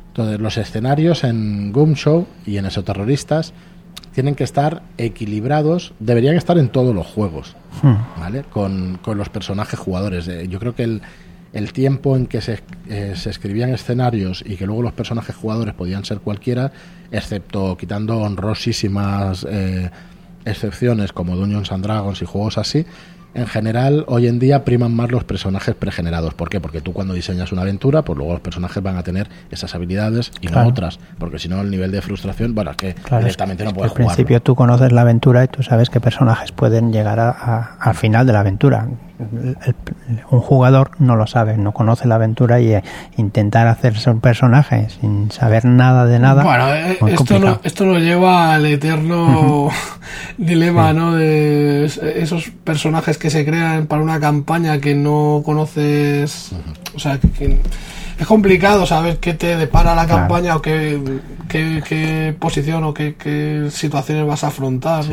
Entonces, 0.09 0.39
los 0.39 0.57
escenarios 0.57 1.23
en 1.23 1.71
Goom 1.71 1.93
Show 1.93 2.27
y 2.45 2.57
en 2.57 2.65
Esoterroristas 2.65 3.53
tienen 4.13 4.35
que 4.35 4.43
estar 4.43 4.83
equilibrados, 4.97 5.93
deberían 5.99 6.35
estar 6.35 6.57
en 6.57 6.69
todos 6.69 6.93
los 6.93 7.07
juegos, 7.07 7.55
hmm. 7.81 8.19
¿vale? 8.19 8.43
Con, 8.43 8.99
los 9.05 9.29
personajes 9.29 9.79
jugadores. 9.79 10.27
Eh, 10.27 10.47
yo 10.47 10.59
creo 10.59 10.75
que 10.75 10.83
el, 10.83 11.01
el 11.53 11.73
tiempo 11.73 12.15
en 12.15 12.27
que 12.27 12.41
se, 12.41 12.59
eh, 12.89 13.13
se, 13.15 13.29
escribían 13.29 13.69
escenarios 13.69 14.43
y 14.45 14.55
que 14.55 14.65
luego 14.65 14.81
los 14.81 14.93
personajes 14.93 15.35
jugadores 15.35 15.73
podían 15.73 16.03
ser 16.05 16.19
cualquiera, 16.19 16.71
excepto 17.11 17.77
quitando 17.77 18.17
honrosísimas 18.19 19.45
eh, 19.49 19.89
excepciones 20.45 21.13
como 21.13 21.35
Dungeons 21.35 21.71
and 21.71 21.83
Dragons 21.83 22.21
y 22.21 22.25
juegos 22.25 22.57
así, 22.57 22.85
en 23.33 23.47
general, 23.47 24.05
hoy 24.07 24.27
en 24.27 24.39
día 24.39 24.63
priman 24.63 24.93
más 24.95 25.11
los 25.11 25.23
personajes 25.23 25.75
pregenerados. 25.75 26.33
¿Por 26.33 26.49
qué? 26.49 26.59
Porque 26.59 26.81
tú 26.81 26.93
cuando 26.93 27.13
diseñas 27.13 27.51
una 27.51 27.63
aventura, 27.63 28.03
pues 28.03 28.17
luego 28.17 28.33
los 28.33 28.41
personajes 28.41 28.81
van 28.81 28.97
a 28.97 29.03
tener 29.03 29.29
esas 29.49 29.73
habilidades 29.75 30.31
y 30.41 30.47
no 30.47 30.65
otras. 30.67 30.99
Porque 31.17 31.39
si 31.39 31.49
no, 31.49 31.61
el 31.61 31.71
nivel 31.71 31.91
de 31.91 32.01
frustración, 32.01 32.53
bueno, 32.53 32.71
es 32.71 32.77
que 32.77 32.95
directamente 33.17 33.63
no 33.63 33.73
puedes 33.73 33.91
jugar. 33.91 34.09
Al 34.09 34.15
principio 34.15 34.41
tú 34.41 34.55
conoces 34.55 34.91
la 34.91 35.01
aventura 35.01 35.43
y 35.43 35.47
tú 35.47 35.63
sabes 35.63 35.89
qué 35.89 35.99
personajes 35.99 36.51
pueden 36.51 36.91
llegar 36.91 37.19
a, 37.19 37.75
al 37.79 37.95
final 37.95 38.27
de 38.27 38.33
la 38.33 38.41
aventura 38.41 38.87
un 40.29 40.39
jugador 40.39 40.91
no 40.99 41.15
lo 41.15 41.27
sabe, 41.27 41.57
no 41.57 41.71
conoce 41.73 42.07
la 42.07 42.15
aventura 42.15 42.59
y 42.59 42.73
eh, 42.73 42.83
intentar 43.17 43.67
hacerse 43.67 44.09
un 44.09 44.19
personaje 44.19 44.87
sin 44.89 45.31
saber 45.31 45.65
nada 45.65 46.05
de 46.05 46.19
nada. 46.19 46.43
Bueno, 46.43 46.73
eh, 46.73 46.97
esto, 47.07 47.39
no, 47.39 47.59
esto 47.63 47.85
nos 47.85 48.01
lleva 48.01 48.53
al 48.53 48.65
eterno 48.65 49.69
dilema, 50.37 50.93
¿no? 50.93 51.15
De 51.15 51.85
esos 51.85 52.49
personajes 52.63 53.17
que 53.17 53.29
se 53.29 53.45
crean 53.45 53.87
para 53.87 54.01
una 54.01 54.19
campaña 54.19 54.79
que 54.79 54.95
no 54.95 55.41
conoces. 55.45 56.51
O 56.95 56.99
sea, 56.99 57.19
que, 57.19 57.59
es 58.19 58.27
complicado 58.27 58.85
saber 58.85 59.17
qué 59.17 59.33
te 59.33 59.57
depara 59.57 59.95
la 59.95 60.05
campaña 60.05 60.55
o 60.55 60.61
qué, 60.61 61.19
qué, 61.49 62.35
posición 62.39 62.83
o 62.83 62.93
qué, 62.93 63.67
situaciones 63.71 64.25
vas 64.25 64.43
a 64.43 64.47
afrontar. 64.47 65.03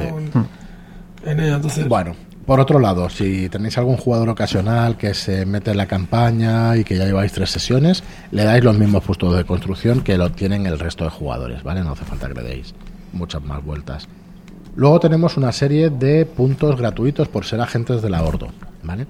En 1.25 1.41
ella, 1.41 1.57
entonces. 1.57 1.87
Bueno, 1.89 2.15
por 2.47 2.59
otro 2.61 2.81
lado, 2.81 3.09
si 3.09 3.49
tenéis 3.49 3.79
algún 3.79 3.97
jugador 3.97 4.29
ocasional 4.29 4.97
que 4.97 5.15
se 5.15 5.47
mete 5.47 5.71
en 5.71 5.77
la 5.77 5.87
campaña 5.87 6.77
y 6.77 6.85
que 6.85 6.97
ya 6.97 7.05
lleváis 7.05 7.33
tres 7.33 7.51
sesiones, 7.51 8.03
le 8.33 8.45
dais 8.45 8.65
los 8.65 8.79
mismos 8.79 9.05
puestos 9.05 9.37
de 9.37 9.45
construcción 9.45 10.01
que 10.01 10.17
lo 10.17 10.33
tienen 10.33 10.67
el 10.67 10.79
resto 10.79 11.05
de 11.05 11.11
jugadores, 11.11 11.63
¿vale? 11.63 11.83
No 11.83 11.93
hace 11.93 12.05
falta 12.05 12.29
que 12.29 12.35
le 12.35 12.43
deis 12.43 12.75
muchas 13.13 13.43
más 13.43 13.65
vueltas. 13.65 14.09
Luego 14.75 15.01
tenemos 15.01 15.37
una 15.37 15.53
serie 15.53 15.91
de 15.91 16.27
puntos 16.27 16.77
gratuitos 16.77 17.29
por 17.29 17.45
ser 17.45 17.61
agentes 17.61 18.03
de 18.03 18.11
la 18.11 18.23
Ordo, 18.23 18.49
¿vale? 18.83 19.07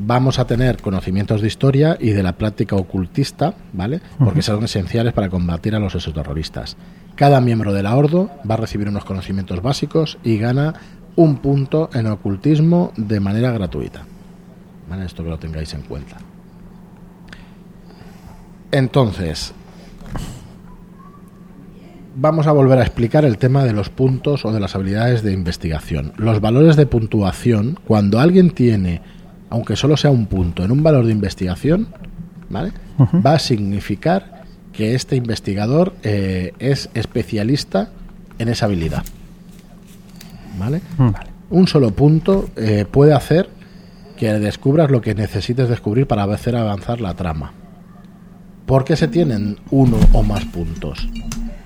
Vamos 0.00 0.38
a 0.38 0.46
tener 0.46 0.80
conocimientos 0.80 1.40
de 1.40 1.48
historia 1.48 1.96
y 1.98 2.10
de 2.10 2.22
la 2.22 2.34
práctica 2.34 2.76
ocultista, 2.76 3.54
¿vale? 3.72 4.00
Porque 4.18 4.42
son 4.42 4.62
esenciales 4.62 5.12
para 5.12 5.28
combatir 5.28 5.74
a 5.74 5.80
los 5.80 5.94
exoterroristas. 5.94 6.76
Cada 7.16 7.40
miembro 7.40 7.72
de 7.72 7.82
la 7.82 7.96
Ordo 7.96 8.30
va 8.48 8.54
a 8.54 8.58
recibir 8.58 8.88
unos 8.88 9.04
conocimientos 9.04 9.60
básicos 9.60 10.18
y 10.22 10.38
gana 10.38 10.74
un 11.18 11.38
punto 11.38 11.90
en 11.94 12.06
ocultismo 12.06 12.92
de 12.96 13.18
manera 13.18 13.50
gratuita. 13.50 14.04
¿Vale? 14.88 15.04
Esto 15.04 15.24
que 15.24 15.30
lo 15.30 15.38
tengáis 15.38 15.74
en 15.74 15.82
cuenta. 15.82 16.16
Entonces, 18.70 19.52
vamos 22.14 22.46
a 22.46 22.52
volver 22.52 22.78
a 22.78 22.82
explicar 22.82 23.24
el 23.24 23.36
tema 23.36 23.64
de 23.64 23.72
los 23.72 23.90
puntos 23.90 24.44
o 24.44 24.52
de 24.52 24.60
las 24.60 24.76
habilidades 24.76 25.24
de 25.24 25.32
investigación. 25.32 26.12
Los 26.18 26.40
valores 26.40 26.76
de 26.76 26.86
puntuación, 26.86 27.80
cuando 27.84 28.20
alguien 28.20 28.52
tiene, 28.52 29.02
aunque 29.50 29.74
solo 29.74 29.96
sea 29.96 30.12
un 30.12 30.26
punto, 30.26 30.64
en 30.64 30.70
un 30.70 30.84
valor 30.84 31.04
de 31.04 31.12
investigación, 31.12 31.88
¿vale? 32.48 32.70
Va 33.26 33.32
a 33.32 33.38
significar 33.40 34.44
que 34.72 34.94
este 34.94 35.16
investigador 35.16 35.94
eh, 36.04 36.52
es 36.60 36.90
especialista 36.94 37.90
en 38.38 38.48
esa 38.50 38.66
habilidad. 38.66 39.02
Mm. 40.98 41.10
¿vale? 41.10 41.30
Un 41.50 41.66
solo 41.66 41.90
punto 41.92 42.48
eh, 42.56 42.84
puede 42.90 43.14
hacer 43.14 43.48
que 44.16 44.32
descubras 44.34 44.90
lo 44.90 45.00
que 45.00 45.14
necesites 45.14 45.68
descubrir 45.68 46.06
para 46.06 46.24
hacer 46.24 46.56
avanzar 46.56 47.00
la 47.00 47.14
trama. 47.14 47.52
¿Por 48.66 48.84
qué 48.84 48.96
se 48.96 49.08
tienen 49.08 49.58
uno 49.70 49.96
o 50.12 50.22
más 50.22 50.44
puntos? 50.44 51.08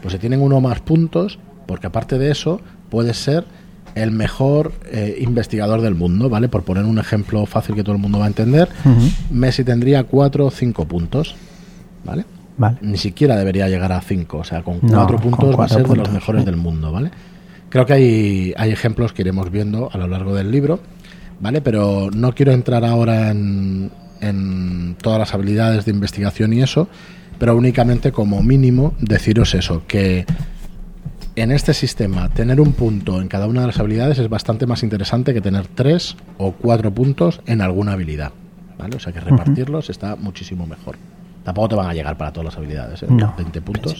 Pues 0.02 0.12
se 0.12 0.18
tienen 0.18 0.40
uno 0.40 0.58
o 0.58 0.60
más 0.60 0.80
puntos 0.80 1.38
porque 1.66 1.86
aparte 1.86 2.18
de 2.18 2.30
eso 2.30 2.60
puedes 2.90 3.16
ser 3.16 3.44
el 3.94 4.10
mejor 4.10 4.72
eh, 4.90 5.18
investigador 5.20 5.80
del 5.80 5.94
mundo, 5.94 6.28
¿vale? 6.28 6.48
Por 6.48 6.62
poner 6.62 6.84
un 6.84 6.98
ejemplo 6.98 7.44
fácil 7.46 7.74
que 7.74 7.82
todo 7.82 7.94
el 7.94 8.00
mundo 8.00 8.18
va 8.18 8.24
a 8.26 8.28
entender, 8.28 8.68
Messi 9.30 9.64
tendría 9.64 10.04
cuatro 10.04 10.46
o 10.46 10.50
cinco 10.50 10.86
puntos, 10.86 11.34
¿vale? 12.04 12.24
Ni 12.82 12.98
siquiera 12.98 13.36
debería 13.36 13.68
llegar 13.68 13.92
a 13.92 14.00
cinco, 14.00 14.38
o 14.38 14.44
sea, 14.44 14.62
con 14.62 14.80
cuatro 14.80 15.18
puntos 15.18 15.58
va 15.58 15.64
a 15.64 15.68
ser 15.68 15.86
de 15.86 15.96
los 15.96 16.10
mejores 16.10 16.44
del 16.44 16.56
mundo, 16.56 16.92
¿vale? 16.92 17.10
Creo 17.72 17.86
que 17.86 17.94
hay, 17.94 18.54
hay 18.58 18.70
ejemplos 18.70 19.14
que 19.14 19.22
iremos 19.22 19.50
viendo 19.50 19.88
a 19.90 19.96
lo 19.96 20.06
largo 20.06 20.34
del 20.34 20.50
libro, 20.50 20.80
¿vale? 21.40 21.62
Pero 21.62 22.10
no 22.14 22.34
quiero 22.34 22.52
entrar 22.52 22.84
ahora 22.84 23.30
en, 23.30 23.90
en 24.20 24.94
todas 25.00 25.18
las 25.18 25.32
habilidades 25.32 25.86
de 25.86 25.90
investigación 25.90 26.52
y 26.52 26.62
eso, 26.62 26.88
pero 27.38 27.56
únicamente 27.56 28.12
como 28.12 28.42
mínimo 28.42 28.92
deciros 29.00 29.54
eso, 29.54 29.84
que 29.86 30.26
en 31.34 31.50
este 31.50 31.72
sistema 31.72 32.28
tener 32.28 32.60
un 32.60 32.74
punto 32.74 33.22
en 33.22 33.28
cada 33.28 33.46
una 33.46 33.62
de 33.62 33.68
las 33.68 33.80
habilidades 33.80 34.18
es 34.18 34.28
bastante 34.28 34.66
más 34.66 34.82
interesante 34.82 35.32
que 35.32 35.40
tener 35.40 35.66
tres 35.66 36.14
o 36.36 36.52
cuatro 36.52 36.92
puntos 36.92 37.40
en 37.46 37.62
alguna 37.62 37.92
habilidad. 37.92 38.32
¿vale? 38.78 38.96
O 38.96 39.00
sea 39.00 39.14
que 39.14 39.20
repartirlos 39.20 39.88
está 39.88 40.14
muchísimo 40.16 40.66
mejor. 40.66 40.96
Tampoco 41.42 41.70
te 41.70 41.76
van 41.76 41.88
a 41.88 41.94
llegar 41.94 42.18
para 42.18 42.32
todas 42.32 42.44
las 42.44 42.56
habilidades, 42.58 43.02
¿eh? 43.02 43.06
20 43.08 43.62
puntos. 43.62 43.96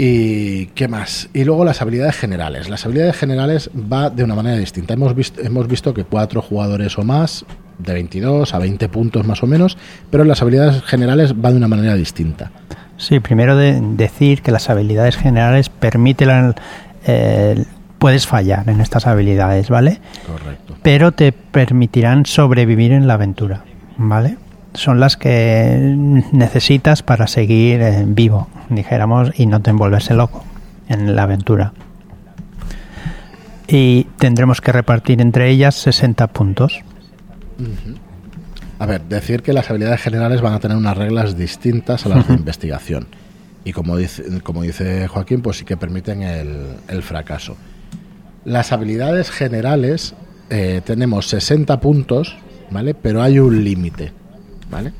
¿Y 0.00 0.66
qué 0.66 0.86
más? 0.86 1.28
Y 1.34 1.42
luego 1.42 1.64
las 1.64 1.82
habilidades 1.82 2.16
generales. 2.16 2.70
Las 2.70 2.86
habilidades 2.86 3.16
generales 3.16 3.68
va 3.74 4.10
de 4.10 4.22
una 4.22 4.36
manera 4.36 4.56
distinta. 4.56 4.94
Hemos 4.94 5.14
visto, 5.14 5.42
hemos 5.42 5.66
visto 5.66 5.92
que 5.92 6.04
cuatro 6.04 6.40
jugadores 6.40 6.96
o 6.98 7.02
más 7.02 7.44
de 7.78 7.92
22 7.92 8.54
a 8.54 8.58
20 8.58 8.88
puntos 8.88 9.26
más 9.26 9.42
o 9.42 9.46
menos, 9.46 9.76
pero 10.10 10.24
las 10.24 10.40
habilidades 10.40 10.82
generales 10.84 11.34
va 11.34 11.50
de 11.50 11.56
una 11.56 11.68
manera 11.68 11.94
distinta. 11.94 12.52
Sí, 12.96 13.18
primero 13.20 13.56
de 13.56 13.80
decir 13.80 14.42
que 14.42 14.52
las 14.52 14.70
habilidades 14.70 15.16
generales 15.16 15.68
permiten 15.68 16.54
eh, 17.06 17.64
puedes 17.98 18.26
fallar 18.26 18.68
en 18.68 18.80
estas 18.80 19.06
habilidades, 19.06 19.68
¿vale? 19.68 20.00
Correcto. 20.26 20.76
Pero 20.82 21.12
te 21.12 21.32
permitirán 21.32 22.24
sobrevivir 22.24 22.92
en 22.92 23.08
la 23.08 23.14
aventura, 23.14 23.64
¿vale? 23.96 24.36
Son 24.78 25.00
las 25.00 25.16
que 25.16 25.76
necesitas 26.32 27.02
para 27.02 27.26
seguir 27.26 27.82
vivo, 28.06 28.46
dijéramos, 28.68 29.32
y 29.36 29.46
no 29.46 29.60
te 29.60 29.70
envolverse 29.70 30.14
loco 30.14 30.44
en 30.88 31.16
la 31.16 31.24
aventura. 31.24 31.72
Y 33.66 34.04
tendremos 34.18 34.60
que 34.60 34.70
repartir 34.70 35.20
entre 35.20 35.50
ellas 35.50 35.74
60 35.74 36.28
puntos. 36.28 36.80
A 38.78 38.86
ver, 38.86 39.02
decir 39.02 39.42
que 39.42 39.52
las 39.52 39.68
habilidades 39.68 40.00
generales 40.00 40.40
van 40.42 40.54
a 40.54 40.60
tener 40.60 40.76
unas 40.76 40.96
reglas 40.96 41.36
distintas 41.36 42.06
a 42.06 42.10
las 42.10 42.28
de 42.28 42.34
investigación. 42.36 43.08
Y 43.64 43.72
como 43.72 43.96
dice, 43.96 44.40
como 44.44 44.62
dice 44.62 45.08
Joaquín, 45.08 45.42
pues 45.42 45.56
sí 45.56 45.64
que 45.64 45.76
permiten 45.76 46.22
el, 46.22 47.02
fracaso. 47.02 47.56
Las 48.44 48.70
habilidades 48.70 49.32
generales 49.32 50.14
eh, 50.50 50.82
tenemos 50.84 51.26
60 51.26 51.80
puntos, 51.80 52.36
¿vale? 52.70 52.94
Pero 52.94 53.22
hay 53.22 53.40
un 53.40 53.64
límite, 53.64 54.12
¿vale? 54.70 54.92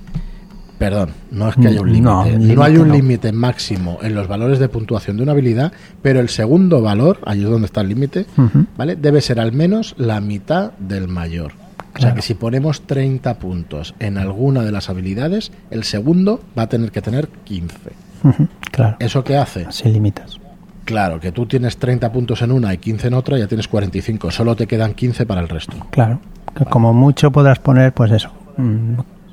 Perdón, 0.78 1.10
no 1.32 1.48
es 1.48 1.56
que 1.56 1.66
haya 1.66 1.80
un 1.80 1.92
límite. 1.92 2.54
No, 2.54 2.62
hay 2.62 2.76
un 2.76 2.92
límite 2.92 3.32
máximo 3.32 3.98
en 4.00 4.14
los 4.14 4.28
valores 4.28 4.60
de 4.60 4.68
puntuación 4.68 5.16
de 5.16 5.24
una 5.24 5.32
habilidad, 5.32 5.72
pero 6.02 6.20
el 6.20 6.28
segundo 6.28 6.80
valor, 6.80 7.18
ahí 7.26 7.42
es 7.42 7.50
donde 7.50 7.66
está 7.66 7.80
el 7.80 7.88
límite, 7.88 8.26
¿vale? 8.76 8.94
Debe 8.94 9.20
ser 9.20 9.40
al 9.40 9.52
menos 9.52 9.96
la 9.98 10.20
mitad 10.20 10.72
del 10.78 11.08
mayor. 11.08 11.52
O 11.96 12.00
sea 12.00 12.14
que 12.14 12.22
si 12.22 12.34
ponemos 12.34 12.82
30 12.82 13.40
puntos 13.40 13.92
en 13.98 14.18
alguna 14.18 14.62
de 14.62 14.70
las 14.70 14.88
habilidades, 14.88 15.50
el 15.72 15.82
segundo 15.82 16.40
va 16.56 16.62
a 16.62 16.68
tener 16.68 16.92
que 16.92 17.02
tener 17.02 17.28
15. 17.28 17.74
Claro. 18.70 18.96
¿Eso 19.00 19.24
qué 19.24 19.36
hace? 19.36 19.66
Sin 19.70 19.94
límites. 19.94 20.38
Claro, 20.84 21.18
que 21.18 21.32
tú 21.32 21.46
tienes 21.46 21.76
30 21.76 22.12
puntos 22.12 22.40
en 22.42 22.52
una 22.52 22.72
y 22.72 22.78
15 22.78 23.08
en 23.08 23.14
otra, 23.14 23.36
ya 23.36 23.48
tienes 23.48 23.66
45. 23.66 24.30
Solo 24.30 24.54
te 24.54 24.68
quedan 24.68 24.94
15 24.94 25.26
para 25.26 25.40
el 25.40 25.48
resto. 25.48 25.76
Claro. 25.90 26.20
Que 26.54 26.64
como 26.66 26.94
mucho 26.94 27.32
podrás 27.32 27.58
poner, 27.58 27.92
pues 27.92 28.12
eso, 28.12 28.30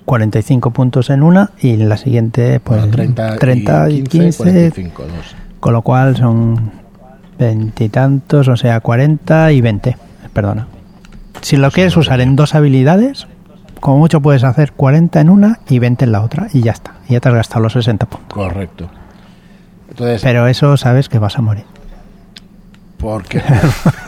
45 0.05 0.69
mm, 0.69 0.73
puntos 0.73 1.09
en 1.09 1.23
una 1.23 1.51
y 1.59 1.71
en 1.71 1.89
la 1.89 1.97
siguiente, 1.97 2.59
pues 2.59 2.89
30, 2.89 3.89
y 3.89 4.03
15, 4.03 4.91
Con 5.59 5.73
lo 5.73 5.81
cual 5.81 6.15
son 6.15 6.71
veintitantos, 7.37 8.47
o 8.47 8.55
sea, 8.55 8.79
40 8.79 9.51
y 9.51 9.61
20. 9.61 9.97
Perdona. 10.33 10.67
Si 11.41 11.57
lo 11.57 11.69
quieres 11.71 11.95
usar 11.97 12.21
en 12.21 12.35
dos 12.35 12.55
habilidades, 12.55 13.27
como 13.79 13.97
mucho 13.99 14.21
puedes 14.21 14.43
hacer 14.43 14.71
40 14.71 15.21
en 15.21 15.29
una 15.29 15.59
y 15.69 15.79
20 15.79 16.05
en 16.05 16.11
la 16.11 16.21
otra 16.21 16.47
y 16.53 16.61
ya 16.61 16.71
está. 16.71 16.95
ya 17.07 17.19
te 17.19 17.29
has 17.29 17.35
gastado 17.35 17.61
los 17.61 17.73
60 17.73 18.05
puntos. 18.05 18.33
Correcto. 18.33 18.89
Pero 19.97 20.47
eso 20.47 20.75
sabes 20.77 21.09
que 21.09 21.19
vas 21.19 21.37
a 21.37 21.41
morir. 21.41 21.65
Porque. 22.97 23.41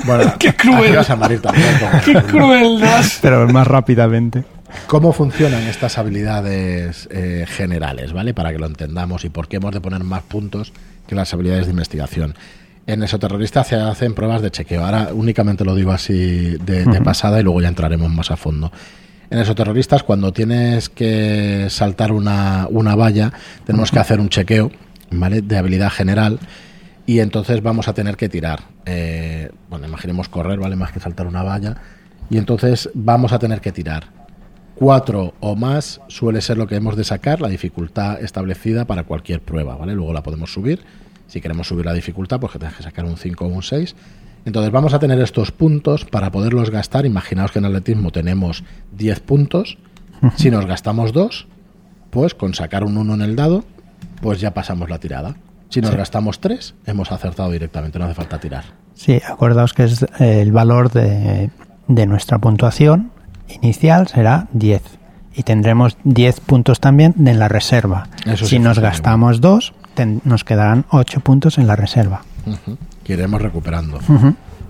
Bueno, 0.06 0.34
qué 0.40 0.54
cruel. 0.56 0.96
Vas 0.96 1.10
a 1.10 1.18
morir 1.18 1.42
también. 1.42 1.68
Qué 2.06 2.14
crueldad. 2.24 3.04
Pero 3.22 3.46
más 3.50 3.68
rápidamente. 3.68 4.46
¿Cómo 4.88 5.14
funcionan 5.14 5.64
estas 5.64 5.98
habilidades 5.98 7.08
eh, 7.12 7.46
generales, 7.48 8.14
¿vale? 8.14 8.34
Para 8.34 8.52
que 8.52 8.60
lo 8.60 8.66
entendamos 8.66 9.26
y 9.26 9.30
por 9.30 9.48
qué 9.48 9.58
hemos 9.58 9.74
de 9.74 9.82
poner 9.82 10.04
más 10.04 10.24
puntos 10.24 10.74
que 11.08 11.16
las 11.16 11.34
habilidades 11.34 11.66
de 11.66 11.72
investigación 11.72 12.36
en 12.88 13.04
Esoterrorista 13.04 13.64
se 13.66 13.76
hacen 13.76 14.14
pruebas 14.14 14.42
de 14.42 14.50
chequeo. 14.50 14.84
Ahora 14.84 15.10
únicamente 15.14 15.66
lo 15.66 15.76
digo 15.76 15.92
así 15.92 16.56
de, 16.58 17.02
pasada 17.04 17.40
y 17.40 17.44
luego 17.44 17.62
ya 17.62 17.68
entraremos 17.68 18.10
más 18.10 18.32
a 18.32 18.38
fondo. 18.38 18.72
En 19.30 19.40
Esoterroristas, 19.40 20.04
cuando 20.04 20.32
tienes 20.32 20.88
que 20.88 21.68
saltar 21.70 22.14
una, 22.14 22.68
valla, 22.96 23.34
tenemos 23.66 23.92
que 23.92 24.00
hacer 24.00 24.22
un 24.22 24.30
chequeo 24.30 24.72
¿vale? 25.12 25.42
de 25.42 25.58
habilidad 25.58 25.92
general 25.92 26.40
y 27.06 27.20
entonces 27.20 27.62
vamos 27.62 27.90
a 27.90 27.94
tener 27.94 28.16
que 28.16 28.30
tirar. 28.30 28.62
Eh, 28.86 29.52
bueno, 29.70 29.86
imaginemos 29.86 30.30
correr, 30.30 30.58
¿vale? 30.60 30.78
Más 30.78 30.94
que 30.94 31.02
saltar 31.02 31.28
una 31.28 31.44
valla. 31.44 31.76
Y 32.30 32.38
entonces 32.38 32.90
vamos 32.94 33.34
a 33.34 33.40
tener 33.40 33.60
que 33.60 33.74
tirar. 33.74 34.17
Cuatro 34.80 35.34
o 35.40 35.56
más 35.56 36.02
suele 36.08 36.42
ser 36.42 36.58
lo 36.58 36.68
que 36.68 36.76
hemos 36.76 36.96
de 36.96 37.04
sacar, 37.04 37.42
la 37.42 37.50
dificultad 37.50 38.22
establecida 38.22 38.86
para 38.86 39.04
cualquier 39.04 39.42
prueba, 39.42 39.76
¿vale? 39.76 39.94
Luego 39.94 40.14
la 40.14 40.24
podemos 40.24 40.54
subir 40.54 40.82
si 41.28 41.42
queremos 41.42 41.68
subir 41.68 41.86
la 41.86 41.94
dificultad, 41.94 42.40
pues 42.40 42.54
que 42.54 42.60
tengas 42.60 42.76
que 42.76 42.84
sacar 42.84 43.06
un 43.06 43.18
5 43.18 43.46
o 43.46 43.48
un 43.48 43.64
6. 43.64 43.96
Entonces 44.46 44.72
vamos 44.72 44.94
a 44.94 45.00
tener 45.00 45.20
estos 45.20 45.52
puntos 45.52 46.06
para 46.06 46.32
poderlos 46.32 46.70
gastar. 46.72 47.06
Imaginaos 47.06 47.52
que 47.52 47.60
en 47.60 47.66
atletismo 47.66 48.12
tenemos 48.12 48.64
10 48.94 49.20
puntos. 49.20 49.78
Si 50.38 50.50
nos 50.50 50.66
gastamos 50.66 51.14
2, 51.14 51.48
pues 52.10 52.34
con 52.34 52.54
sacar 52.54 52.84
un 52.84 52.98
1 52.98 53.16
en 53.16 53.22
el 53.22 53.36
dado, 53.36 53.66
pues 54.22 54.40
ya 54.40 54.54
pasamos 54.54 54.90
la 54.90 55.00
tirada. 55.00 55.36
Si 55.70 55.82
nos 55.82 55.94
gastamos 55.94 56.40
3, 56.40 56.76
hemos 56.86 57.12
acertado 57.12 57.52
directamente, 57.52 58.00
no 58.00 58.06
hace 58.06 58.16
falta 58.16 58.40
tirar. 58.40 58.64
Sí, 58.94 59.22
acordaos 59.28 59.74
que 59.74 59.84
es 59.84 60.06
el 60.18 60.54
valor 60.54 60.92
de, 60.92 61.50
de 61.90 62.06
nuestra 62.08 62.40
puntuación 62.40 63.12
inicial 63.50 64.08
será 64.08 64.48
10 64.54 64.82
y 65.36 65.44
tendremos 65.44 65.98
10 66.04 66.40
puntos 66.42 66.80
también 66.80 67.14
en 67.26 67.40
la 67.40 67.48
reserva. 67.48 68.08
si 68.36 68.60
nos 68.60 68.80
gastamos 68.80 69.40
2, 69.40 69.74
nos 70.24 70.44
quedarán 70.44 70.86
8 70.90 71.20
puntos 71.22 71.58
en 71.58 71.68
la 71.68 71.76
reserva. 71.76 72.24
Que 73.04 73.14
iremos 73.14 73.42
recuperando. 73.42 74.00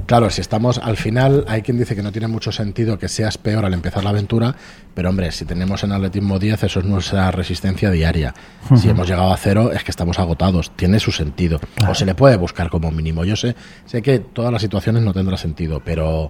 Claro, 0.08 0.30
si 0.30 0.40
estamos 0.40 0.78
al 0.78 0.96
final, 0.96 1.44
hay 1.50 1.62
quien 1.62 1.78
dice 1.78 1.94
que 1.94 2.02
no 2.02 2.14
tiene 2.14 2.28
mucho 2.28 2.54
sentido 2.54 2.98
que 2.98 3.10
seas 3.10 3.38
peor 3.38 3.66
al 3.66 3.74
empezar 3.74 4.06
la 4.06 4.12
aventura, 4.12 4.56
pero 4.94 5.10
hombre, 5.10 5.34
si 5.34 5.44
tenemos 5.44 5.84
en 5.84 5.92
atletismo 5.92 6.40
10, 6.40 6.64
eso 6.64 6.80
es 6.80 6.86
nuestra 6.86 7.30
resistencia 7.32 7.92
diaria. 7.92 8.34
Si 8.76 8.90
hemos 8.90 9.08
llegado 9.08 9.34
a 9.34 9.38
cero, 9.38 9.72
es 9.74 9.84
que 9.84 9.92
estamos 9.92 10.18
agotados. 10.18 10.72
Tiene 10.78 11.02
su 11.02 11.12
sentido. 11.12 11.60
O 11.90 11.94
se 11.94 12.06
le 12.06 12.16
puede 12.16 12.38
buscar 12.38 12.70
como 12.70 12.90
mínimo. 12.90 13.26
Yo 13.26 13.36
sé, 13.36 13.56
sé 13.86 14.02
que 14.02 14.20
todas 14.20 14.52
las 14.52 14.62
situaciones 14.62 15.04
no 15.04 15.14
tendrán 15.14 15.38
sentido, 15.38 15.82
pero 15.84 16.30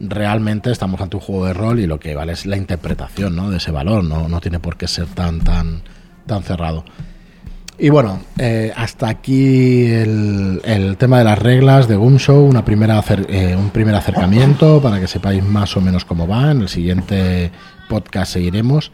realmente 0.00 0.70
estamos 0.70 1.00
ante 1.00 1.16
un 1.16 1.22
juego 1.22 1.46
de 1.46 1.54
rol 1.54 1.80
y 1.80 1.86
lo 1.86 1.98
que 1.98 2.14
vale 2.14 2.32
es 2.32 2.46
la 2.46 2.56
interpretación 2.56 3.34
¿no? 3.36 3.50
de 3.50 3.58
ese 3.58 3.70
valor. 3.70 4.04
No, 4.04 4.28
no 4.28 4.40
tiene 4.40 4.60
por 4.60 4.76
qué 4.76 4.88
ser 4.88 5.06
tan, 5.06 5.40
tan, 5.40 5.82
tan 6.26 6.42
cerrado. 6.42 6.84
Y 7.80 7.90
bueno, 7.90 8.20
eh, 8.38 8.72
hasta 8.74 9.08
aquí 9.08 9.86
el, 9.86 10.96
tema 10.98 11.18
de 11.18 11.24
las 11.24 11.38
reglas 11.38 11.86
de 11.86 11.94
Boom 11.96 12.18
Show, 12.18 12.44
una 12.44 12.64
primera 12.64 13.02
eh, 13.28 13.54
un 13.56 13.70
primer 13.70 13.94
acercamiento 13.94 14.82
para 14.82 14.98
que 14.98 15.06
sepáis 15.06 15.44
más 15.44 15.76
o 15.76 15.80
menos 15.80 16.04
cómo 16.04 16.26
va. 16.26 16.50
En 16.50 16.62
el 16.62 16.68
siguiente 16.68 17.52
podcast 17.88 18.32
seguiremos. 18.32 18.90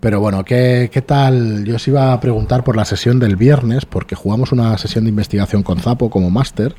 Pero 0.00 0.20
bueno, 0.20 0.44
¿qué, 0.44 0.90
¿qué 0.92 1.02
tal? 1.02 1.64
Yo 1.64 1.76
os 1.76 1.86
iba 1.86 2.12
a 2.12 2.20
preguntar 2.20 2.64
por 2.64 2.76
la 2.76 2.84
sesión 2.84 3.20
del 3.20 3.36
viernes, 3.36 3.86
porque 3.86 4.16
jugamos 4.16 4.50
una 4.50 4.76
sesión 4.76 5.04
de 5.04 5.10
investigación 5.10 5.62
con 5.62 5.78
Zapo 5.78 6.10
como 6.10 6.28
máster 6.28 6.74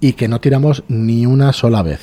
y 0.00 0.12
que 0.12 0.28
no 0.28 0.40
tiramos 0.40 0.84
ni 0.86 1.26
una 1.26 1.52
sola 1.52 1.82
vez. 1.82 2.00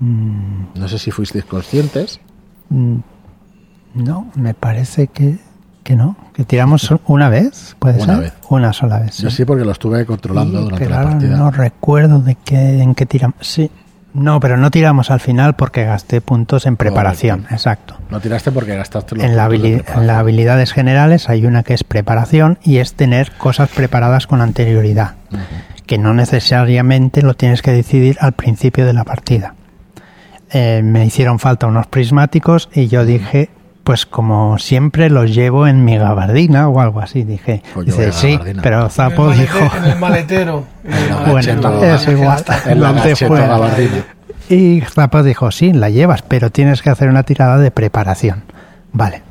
Mm. 0.00 0.78
No 0.78 0.88
sé 0.88 0.98
si 0.98 1.10
fuisteis 1.10 1.44
conscientes. 1.44 2.20
Mm. 2.70 2.98
No, 3.94 4.30
me 4.34 4.54
parece 4.54 5.08
que 5.08 5.38
que 5.88 5.96
no, 5.96 6.16
que 6.34 6.44
tiramos 6.44 6.92
una 7.06 7.30
vez, 7.30 7.74
puede 7.78 8.02
una 8.02 8.14
ser. 8.16 8.24
Vez. 8.24 8.32
Una 8.50 8.74
sola 8.74 8.98
vez. 8.98 9.16
Yo 9.16 9.30
sí, 9.30 9.46
porque 9.46 9.64
lo 9.64 9.72
estuve 9.72 10.04
controlando 10.04 10.60
durante 10.60 10.86
la 10.86 11.02
partida. 11.02 11.34
No 11.38 11.50
recuerdo 11.50 12.20
de 12.20 12.34
qué, 12.34 12.82
en 12.82 12.94
qué 12.94 13.06
tiramos. 13.06 13.36
Sí. 13.40 13.70
No, 14.12 14.38
pero 14.38 14.58
no 14.58 14.70
tiramos 14.70 15.10
al 15.10 15.20
final 15.20 15.54
porque 15.54 15.84
gasté 15.84 16.20
puntos 16.20 16.66
en 16.66 16.76
preparación. 16.76 17.46
Exacto. 17.50 17.96
No 18.10 18.20
tiraste 18.20 18.52
porque 18.52 18.76
gastaste 18.76 19.14
los 19.14 19.24
en 19.24 19.34
la 19.34 19.46
En 19.46 20.06
las 20.06 20.16
habilidades 20.18 20.74
generales 20.74 21.30
hay 21.30 21.46
una 21.46 21.62
que 21.62 21.72
es 21.72 21.84
preparación 21.84 22.58
y 22.62 22.78
es 22.78 22.92
tener 22.92 23.32
cosas 23.32 23.70
preparadas 23.70 24.26
con 24.26 24.42
anterioridad. 24.42 25.14
Que 25.86 25.96
no 25.96 26.12
necesariamente 26.12 27.22
lo 27.22 27.32
tienes 27.32 27.62
que 27.62 27.72
decidir 27.72 28.18
al 28.20 28.32
principio 28.32 28.84
de 28.84 28.92
la 28.92 29.04
partida. 29.04 29.54
Eh, 30.50 30.80
me 30.82 31.04
hicieron 31.04 31.38
falta 31.38 31.66
unos 31.66 31.86
prismáticos 31.86 32.68
y 32.72 32.88
yo 32.88 33.04
dije 33.04 33.50
pues 33.88 34.04
como 34.04 34.58
siempre 34.58 35.08
los 35.08 35.34
llevo 35.34 35.66
en 35.66 35.82
mi 35.82 35.96
gabardina 35.96 36.68
o 36.68 36.78
algo 36.78 37.00
así, 37.00 37.24
dije. 37.24 37.62
Pues 37.72 37.86
dice, 37.86 38.12
sí, 38.12 38.38
pero 38.62 38.90
Zapo 38.90 39.30
dijo... 39.30 39.58
En 39.78 39.84
el 39.84 39.98
maletero. 39.98 40.66
bueno, 41.26 41.82
es 41.82 42.06
igual. 42.06 42.44
Y 44.50 44.82
Zapo 44.82 45.22
dijo, 45.22 45.50
sí, 45.50 45.72
la 45.72 45.88
llevas, 45.88 46.20
pero 46.20 46.50
tienes 46.50 46.82
que 46.82 46.90
hacer 46.90 47.08
una 47.08 47.22
tirada 47.22 47.56
de 47.56 47.70
preparación. 47.70 48.42
Vale. 48.92 49.22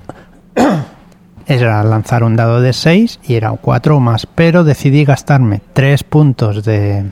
Era 1.46 1.84
lanzar 1.84 2.24
un 2.24 2.36
dado 2.36 2.60
de 2.60 2.74
6 2.74 3.20
y 3.28 3.36
era 3.36 3.52
4 3.52 3.96
o 3.96 4.00
más, 4.00 4.26
pero 4.26 4.64
decidí 4.64 5.06
gastarme 5.06 5.62
3 5.74 6.04
puntos 6.04 6.64
de, 6.66 7.06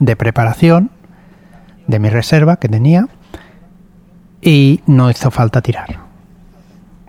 de 0.00 0.16
preparación 0.16 0.90
de 1.88 1.98
mi 1.98 2.10
reserva 2.10 2.58
que 2.58 2.68
tenía 2.68 3.08
y 4.40 4.80
no 4.86 5.10
hizo 5.10 5.32
falta 5.32 5.60
tirar. 5.60 5.98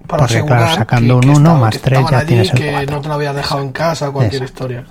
Porque 0.07 0.43
claro, 0.43 0.73
sacando 0.73 1.17
un 1.17 1.29
1 1.29 1.55
más 1.57 1.79
3 1.79 1.99
ya 2.09 2.25
tienes 2.25 2.51
el 2.51 2.57
que 2.57 2.85
no 2.87 2.99
te 2.99 3.07
lo 3.07 3.13
había 3.13 3.33
dejado 3.33 3.61
en 3.61 3.71
casa, 3.71 4.09
cualquier 4.09 4.41
historia. 4.41 4.85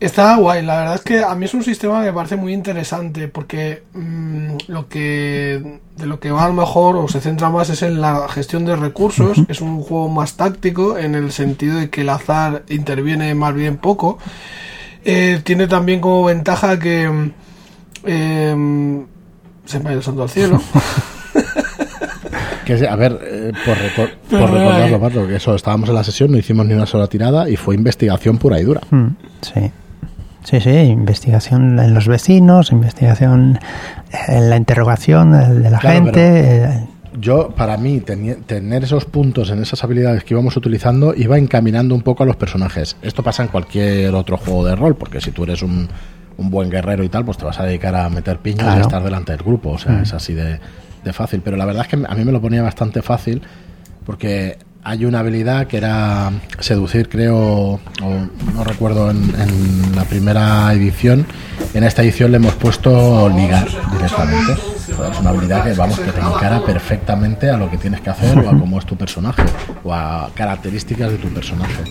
Está 0.00 0.36
guay, 0.36 0.62
la 0.62 0.78
verdad 0.78 0.94
es 0.96 1.00
que 1.02 1.22
a 1.22 1.34
mí 1.36 1.44
es 1.44 1.54
un 1.54 1.62
sistema 1.62 2.00
que 2.00 2.06
me 2.06 2.12
parece 2.12 2.36
muy 2.36 2.52
interesante 2.52 3.28
porque 3.28 3.84
mm, 3.94 4.56
lo 4.66 4.88
que 4.88 5.78
de 5.96 6.06
lo 6.06 6.18
que 6.18 6.32
va 6.32 6.44
a 6.44 6.48
lo 6.48 6.54
mejor 6.54 6.96
o 6.96 7.06
se 7.06 7.20
centra 7.20 7.48
más 7.48 7.70
es 7.70 7.82
en 7.82 8.00
la 8.00 8.28
gestión 8.28 8.64
de 8.64 8.74
recursos, 8.74 9.38
es 9.48 9.60
un 9.60 9.80
juego 9.80 10.08
más 10.08 10.34
táctico 10.34 10.98
en 10.98 11.14
el 11.14 11.30
sentido 11.30 11.78
de 11.78 11.90
que 11.90 12.00
el 12.00 12.08
azar 12.08 12.64
interviene 12.68 13.34
más 13.36 13.54
bien 13.54 13.76
poco. 13.76 14.18
Eh, 15.04 15.40
tiene 15.44 15.68
también 15.68 16.00
como 16.00 16.24
ventaja 16.24 16.78
que 16.78 17.30
em, 18.06 19.04
se 19.64 19.78
me 19.80 19.88
ha 19.88 19.92
ido 19.92 19.98
el 20.00 20.04
santo 20.04 20.22
al 20.22 20.30
cielo. 20.30 20.60
Que, 22.64 22.88
a 22.88 22.96
ver, 22.96 23.18
eh, 23.22 23.52
por, 23.66 23.76
recor- 23.76 24.14
por 24.30 24.50
recordarlo, 24.50 24.98
Pato, 24.98 25.26
que 25.26 25.36
eso, 25.36 25.54
estábamos 25.54 25.86
en 25.90 25.96
la 25.96 26.02
sesión, 26.04 26.30
no 26.32 26.38
hicimos 26.38 26.64
ni 26.64 26.72
una 26.72 26.86
sola 26.86 27.06
tirada 27.08 27.46
y 27.50 27.56
fue 27.56 27.74
investigación 27.74 28.38
pura 28.38 28.58
y 28.58 28.64
dura. 28.64 28.80
Mm, 28.90 29.08
sí. 29.42 29.70
Sí, 30.44 30.60
sí, 30.60 30.70
investigación 30.70 31.78
en 31.78 31.92
los 31.92 32.08
vecinos, 32.08 32.72
investigación 32.72 33.58
en 34.28 34.48
la 34.50 34.56
interrogación 34.56 35.32
de 35.62 35.68
la 35.70 35.78
Claro, 35.78 36.04
gente. 36.06 36.64
eh, 36.64 36.86
Yo, 37.20 37.50
para 37.50 37.76
mí, 37.76 38.00
tener 38.00 38.84
esos 38.84 39.04
puntos 39.04 39.50
en 39.50 39.60
esas 39.62 39.84
habilidades 39.84 40.24
que 40.24 40.32
íbamos 40.32 40.56
utilizando 40.56 41.14
iba 41.14 41.36
encaminando 41.36 41.94
un 41.94 42.00
poco 42.02 42.22
a 42.22 42.26
los 42.26 42.36
personajes. 42.36 42.96
Esto 43.02 43.22
pasa 43.22 43.42
en 43.42 43.48
cualquier 43.50 44.14
otro 44.14 44.38
juego 44.38 44.64
de 44.64 44.74
rol, 44.74 44.96
porque 44.96 45.20
si 45.20 45.32
tú 45.32 45.44
eres 45.44 45.60
un, 45.62 45.88
un 46.36 46.50
buen 46.50 46.70
guerrero 46.70 47.04
y 47.04 47.08
tal, 47.08 47.24
pues 47.24 47.38
te 47.38 47.44
vas 47.44 47.58
a 47.60 47.64
dedicar 47.64 47.94
a 47.94 48.08
meter 48.08 48.38
piñas 48.38 48.60
y 48.60 48.62
a 48.62 48.72
Claro. 48.72 48.80
estar 48.82 49.02
delante 49.04 49.32
del 49.32 49.42
grupo. 49.42 49.70
O 49.70 49.78
sea, 49.78 50.00
es 50.02 50.12
así 50.12 50.34
de, 50.34 50.58
de 51.04 51.12
fácil. 51.12 51.40
Pero 51.44 51.56
la 51.56 51.64
verdad 51.64 51.82
es 51.82 51.88
que 51.88 52.04
a 52.06 52.14
mí 52.14 52.24
me 52.24 52.32
lo 52.32 52.40
ponía 52.40 52.62
bastante 52.62 53.02
fácil, 53.02 53.42
porque 54.04 54.58
hay 54.86 55.04
una 55.06 55.20
habilidad 55.20 55.66
que 55.66 55.78
era 55.78 56.30
seducir, 56.60 57.08
creo, 57.08 57.36
o 57.38 57.80
no 58.54 58.64
recuerdo 58.64 59.10
en, 59.10 59.16
en 59.40 59.96
la 59.96 60.04
primera 60.04 60.72
edición. 60.72 61.24
En 61.72 61.84
esta 61.84 62.02
edición 62.02 62.30
le 62.32 62.36
hemos 62.36 62.54
puesto 62.54 63.28
ligar 63.30 63.66
directamente. 63.92 64.52
Es 65.10 65.20
una 65.20 65.30
habilidad 65.30 65.64
que, 65.64 65.72
vamos, 65.74 65.98
que 65.98 66.12
te 66.12 66.20
encara 66.20 66.64
perfectamente 66.64 67.50
a 67.50 67.56
lo 67.56 67.68
que 67.70 67.78
tienes 67.78 68.00
que 68.00 68.10
hacer 68.10 68.38
o 68.38 68.48
a 68.48 68.58
cómo 68.58 68.78
es 68.78 68.86
tu 68.86 68.96
personaje 68.96 69.42
o 69.82 69.92
a 69.92 70.30
características 70.34 71.10
de 71.10 71.18
tu 71.18 71.28
personaje. 71.28 71.82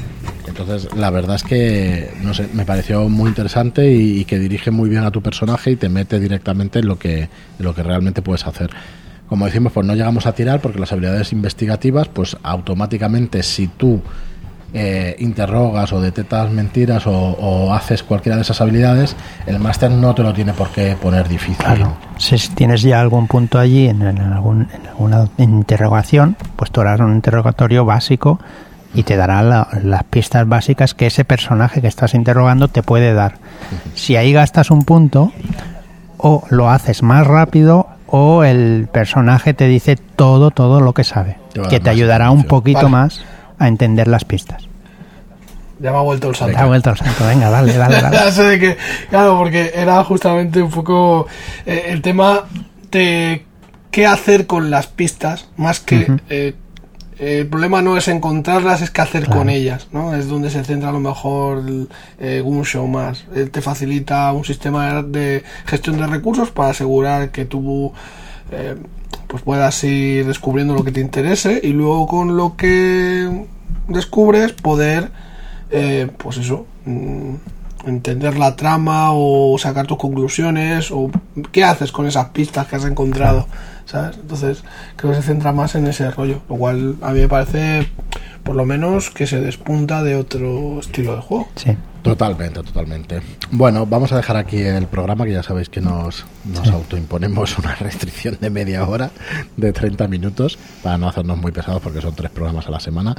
Entonces, 0.47 0.95
la 0.95 1.09
verdad 1.09 1.35
es 1.35 1.43
que, 1.43 2.13
no 2.21 2.33
sé, 2.33 2.47
me 2.53 2.65
pareció 2.65 3.09
muy 3.09 3.29
interesante 3.29 3.91
y, 3.91 4.23
que 4.25 4.39
dirige 4.39 4.71
muy 4.71 4.89
bien 4.89 5.03
a 5.03 5.11
tu 5.11 5.21
personaje 5.21 5.71
y 5.71 5.75
te 5.75 5.89
mete 5.89 6.19
directamente 6.19 6.79
en 6.79 6.87
lo 6.87 6.97
que, 6.97 7.29
lo 7.59 7.75
que 7.75 7.83
realmente 7.83 8.21
puedes 8.21 8.45
hacer. 8.45 8.69
Como 9.27 9.45
decimos, 9.45 9.73
pues 9.73 9.85
no 9.85 9.95
llegamos 9.95 10.25
a 10.25 10.33
tirar 10.33 10.61
porque 10.61 10.79
las 10.79 10.91
habilidades 10.91 11.33
investigativas, 11.33 12.07
pues 12.07 12.37
automáticamente 12.43 13.43
si 13.43 13.67
tú 13.67 14.01
eh, 14.73 15.15
interrogas 15.19 15.93
o 15.93 16.01
detectas 16.01 16.49
mentiras 16.51 17.05
o, 17.07 17.11
o 17.13 17.73
haces 17.73 18.01
cualquiera 18.03 18.35
de 18.37 18.41
esas 18.41 18.59
habilidades, 18.61 19.15
el 19.45 19.59
máster 19.59 19.91
no 19.91 20.15
te 20.15 20.23
lo 20.23 20.33
tiene 20.33 20.53
por 20.53 20.69
qué 20.69 20.95
poner 21.01 21.27
difícil. 21.27 21.57
Claro, 21.63 21.95
si 22.17 22.37
tienes 22.49 22.81
ya 22.81 22.99
algún 22.99 23.27
punto 23.27 23.59
allí 23.59 23.87
en, 23.87 24.01
en 24.01 24.19
algún- 24.19 24.67
en 24.73 24.87
alguna 24.87 25.27
interrogación, 25.37 26.35
pues 26.55 26.71
tú 26.71 26.81
harás 26.81 26.99
un 26.99 27.13
interrogatorio 27.13 27.85
básico 27.85 28.39
y 28.95 29.03
te 29.03 29.15
dará 29.15 29.41
la- 29.43 29.67
las 29.83 30.03
pistas 30.03 30.47
básicas 30.47 30.93
que 30.93 31.07
ese 31.07 31.23
personaje 31.25 31.81
que 31.81 31.87
estás 31.87 32.13
interrogando 32.13 32.67
te 32.67 32.83
puede 32.83 33.13
dar. 33.13 33.35
Si 33.95 34.15
ahí 34.15 34.33
gastas 34.33 34.69
un 34.71 34.83
punto, 34.83 35.31
o 36.17 36.43
lo 36.49 36.69
haces 36.69 37.03
más 37.03 37.25
rápido 37.27 37.87
o 38.07 38.43
el 38.43 38.87
personaje 38.91 39.53
te 39.53 39.67
dice 39.67 39.95
todo, 39.97 40.51
todo 40.51 40.79
lo 40.79 40.93
que 40.93 41.03
sabe, 41.03 41.37
que 41.69 41.79
te 41.79 41.89
ayudará 41.89 42.29
un 42.31 42.43
poquito 42.43 42.79
Vale. 42.83 42.89
más 42.89 43.21
a 43.63 43.67
entender 43.67 44.07
las 44.07 44.25
pistas. 44.25 44.67
Ya 45.79 45.91
me 45.91 45.97
ha 45.97 46.01
vuelto 46.01 46.29
el 46.29 46.35
salto. 46.35 46.55
Te 46.55 46.61
ha 46.61 46.65
vuelto 46.65 46.91
el 46.91 46.97
santo, 46.97 47.25
venga, 47.27 47.49
dale, 47.49 47.73
dale, 47.73 47.95
dale. 48.01 48.15
Ya 48.15 48.31
sé 48.31 48.43
de 48.43 48.59
que, 48.59 48.77
claro, 49.09 49.37
porque 49.37 49.71
era 49.75 50.03
justamente 50.03 50.61
un 50.61 50.69
poco 50.69 51.27
eh, 51.65 51.85
el 51.87 52.01
tema 52.01 52.43
de 52.91 53.45
qué 53.91 54.05
hacer 54.05 54.47
con 54.47 54.69
las 54.69 54.87
pistas, 54.87 55.47
más 55.57 55.79
que 55.79 56.07
eh, 56.29 56.53
el 57.19 57.47
problema 57.47 57.81
no 57.81 57.95
es 57.97 58.07
encontrarlas, 58.07 58.81
es 58.81 58.91
qué 58.91 59.01
hacer 59.01 59.23
Claro. 59.25 59.39
con 59.39 59.49
ellas, 59.49 59.87
¿no? 59.91 60.13
Es 60.15 60.27
donde 60.27 60.49
se 60.49 60.63
centra 60.63 60.89
a 60.89 60.91
lo 60.91 60.99
mejor 60.99 61.59
el, 61.59 61.87
eh, 62.19 62.41
un 62.43 62.65
show 62.65 62.87
más. 62.87 63.25
Él 63.35 63.51
te 63.51 63.61
facilita 63.61 64.31
un 64.31 64.43
sistema 64.45 65.01
de 65.03 65.43
gestión 65.65 65.97
de 65.97 66.07
recursos 66.07 66.49
para 66.51 66.69
asegurar 66.69 67.29
que 67.31 67.45
tú 67.45 67.93
eh, 68.51 68.75
pues 69.33 69.41
puedas 69.41 69.83
ir 69.83 70.27
descubriendo 70.27 70.75
lo 70.75 70.83
que 70.83 70.91
te 70.91 71.01
interese 71.01 71.59
y 71.63 71.69
luego 71.69 72.05
con 72.05 72.37
lo 72.37 72.55
que 72.55 73.47
descubres 73.87 74.51
poder 74.51 75.09
eh, 75.71 76.07
pues 76.19 76.37
eso 76.37 76.67
mm, 76.85 77.33
entender 77.87 78.37
la 78.37 78.55
trama 78.55 79.07
o 79.11 79.57
sacar 79.57 79.87
tus 79.87 79.97
conclusiones 79.97 80.91
o 80.91 81.09
qué 81.51 81.63
haces 81.63 81.91
con 81.91 82.05
esas 82.05 82.27
pistas 82.27 82.67
que 82.67 82.75
has 82.75 82.85
encontrado 82.85 83.47
¿sabes? 83.85 84.17
entonces 84.21 84.63
creo 84.97 85.13
que 85.13 85.17
se 85.17 85.23
centra 85.23 85.51
más 85.51 85.73
en 85.73 85.87
ese 85.87 86.11
rollo 86.11 86.43
lo 86.47 86.55
cual 86.57 86.97
a 87.01 87.09
mí 87.11 87.21
me 87.21 87.27
parece 87.27 87.87
por 88.43 88.55
lo 88.55 88.65
menos 88.65 89.09
que 89.09 89.25
se 89.25 89.41
despunta 89.41 90.03
de 90.03 90.15
otro 90.15 90.79
estilo 90.79 91.15
de 91.15 91.21
juego 91.23 91.47
Sí. 91.55 91.75
Totalmente, 92.03 92.61
totalmente. 92.61 93.21
Bueno, 93.51 93.85
vamos 93.85 94.11
a 94.11 94.17
dejar 94.17 94.35
aquí 94.35 94.57
el 94.57 94.87
programa, 94.87 95.23
que 95.23 95.31
ya 95.31 95.41
sabéis 95.41 95.69
que 95.69 95.79
nos, 95.79 96.25
nos 96.43 96.67
autoimponemos 96.67 97.57
una 97.57 97.75
restricción 97.75 98.37
de 98.39 98.49
media 98.49 98.85
hora, 98.85 99.09
de 99.55 99.71
30 99.71 100.07
minutos, 100.09 100.59
para 100.83 100.97
no 100.97 101.07
hacernos 101.07 101.37
muy 101.37 101.53
pesados, 101.53 101.81
porque 101.81 102.01
son 102.01 102.13
tres 102.13 102.29
programas 102.29 102.67
a 102.67 102.71
la 102.71 102.81
semana. 102.81 103.15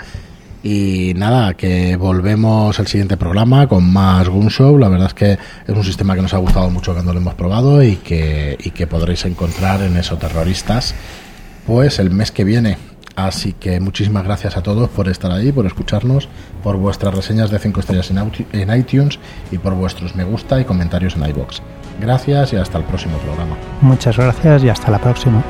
Y 0.62 1.12
nada, 1.16 1.54
que 1.54 1.96
volvemos 1.96 2.78
el 2.78 2.86
siguiente 2.86 3.16
programa 3.16 3.66
con 3.66 3.90
más 3.90 4.28
Gunshow. 4.28 4.78
La 4.78 4.88
verdad 4.88 5.08
es 5.08 5.14
que 5.14 5.32
es 5.32 5.76
un 5.76 5.84
sistema 5.84 6.14
que 6.14 6.22
nos 6.22 6.32
ha 6.32 6.38
gustado 6.38 6.70
mucho 6.70 6.92
cuando 6.92 7.12
lo 7.12 7.20
hemos 7.20 7.34
probado 7.34 7.82
y 7.82 7.96
que, 7.96 8.56
y 8.58 8.70
que 8.70 8.86
podréis 8.86 9.24
encontrar 9.24 9.82
en 9.82 9.96
eso 9.96 10.16
terroristas 10.16 10.94
pues 11.66 11.98
el 11.98 12.10
mes 12.10 12.30
que 12.30 12.44
viene. 12.44 12.78
Así 13.16 13.52
que 13.52 13.78
muchísimas 13.78 14.24
gracias 14.24 14.56
a 14.56 14.62
todos 14.62 14.88
por 14.90 15.08
estar 15.08 15.30
ahí, 15.30 15.52
por 15.52 15.66
escucharnos, 15.66 16.28
por 16.62 16.76
vuestras 16.76 17.14
reseñas 17.14 17.50
de 17.50 17.58
5 17.58 17.80
estrellas 17.80 18.10
en, 18.10 18.76
iTunes 18.76 19.18
y 19.52 19.58
por 19.58 19.74
vuestros 19.74 20.16
me 20.16 20.24
gusta 20.24 20.60
y 20.60 20.64
comentarios 20.64 21.14
en 21.16 21.28
iBox. 21.28 21.62
Gracias 22.00 22.52
y 22.52 22.56
hasta 22.56 22.78
el 22.78 22.84
próximo 22.84 23.16
programa. 23.18 23.56
Muchas 23.80 24.16
gracias 24.16 24.64
y 24.64 24.68
hasta 24.68 24.90
la 24.90 24.98
próxima. 24.98 25.42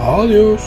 adiós 0.00 0.62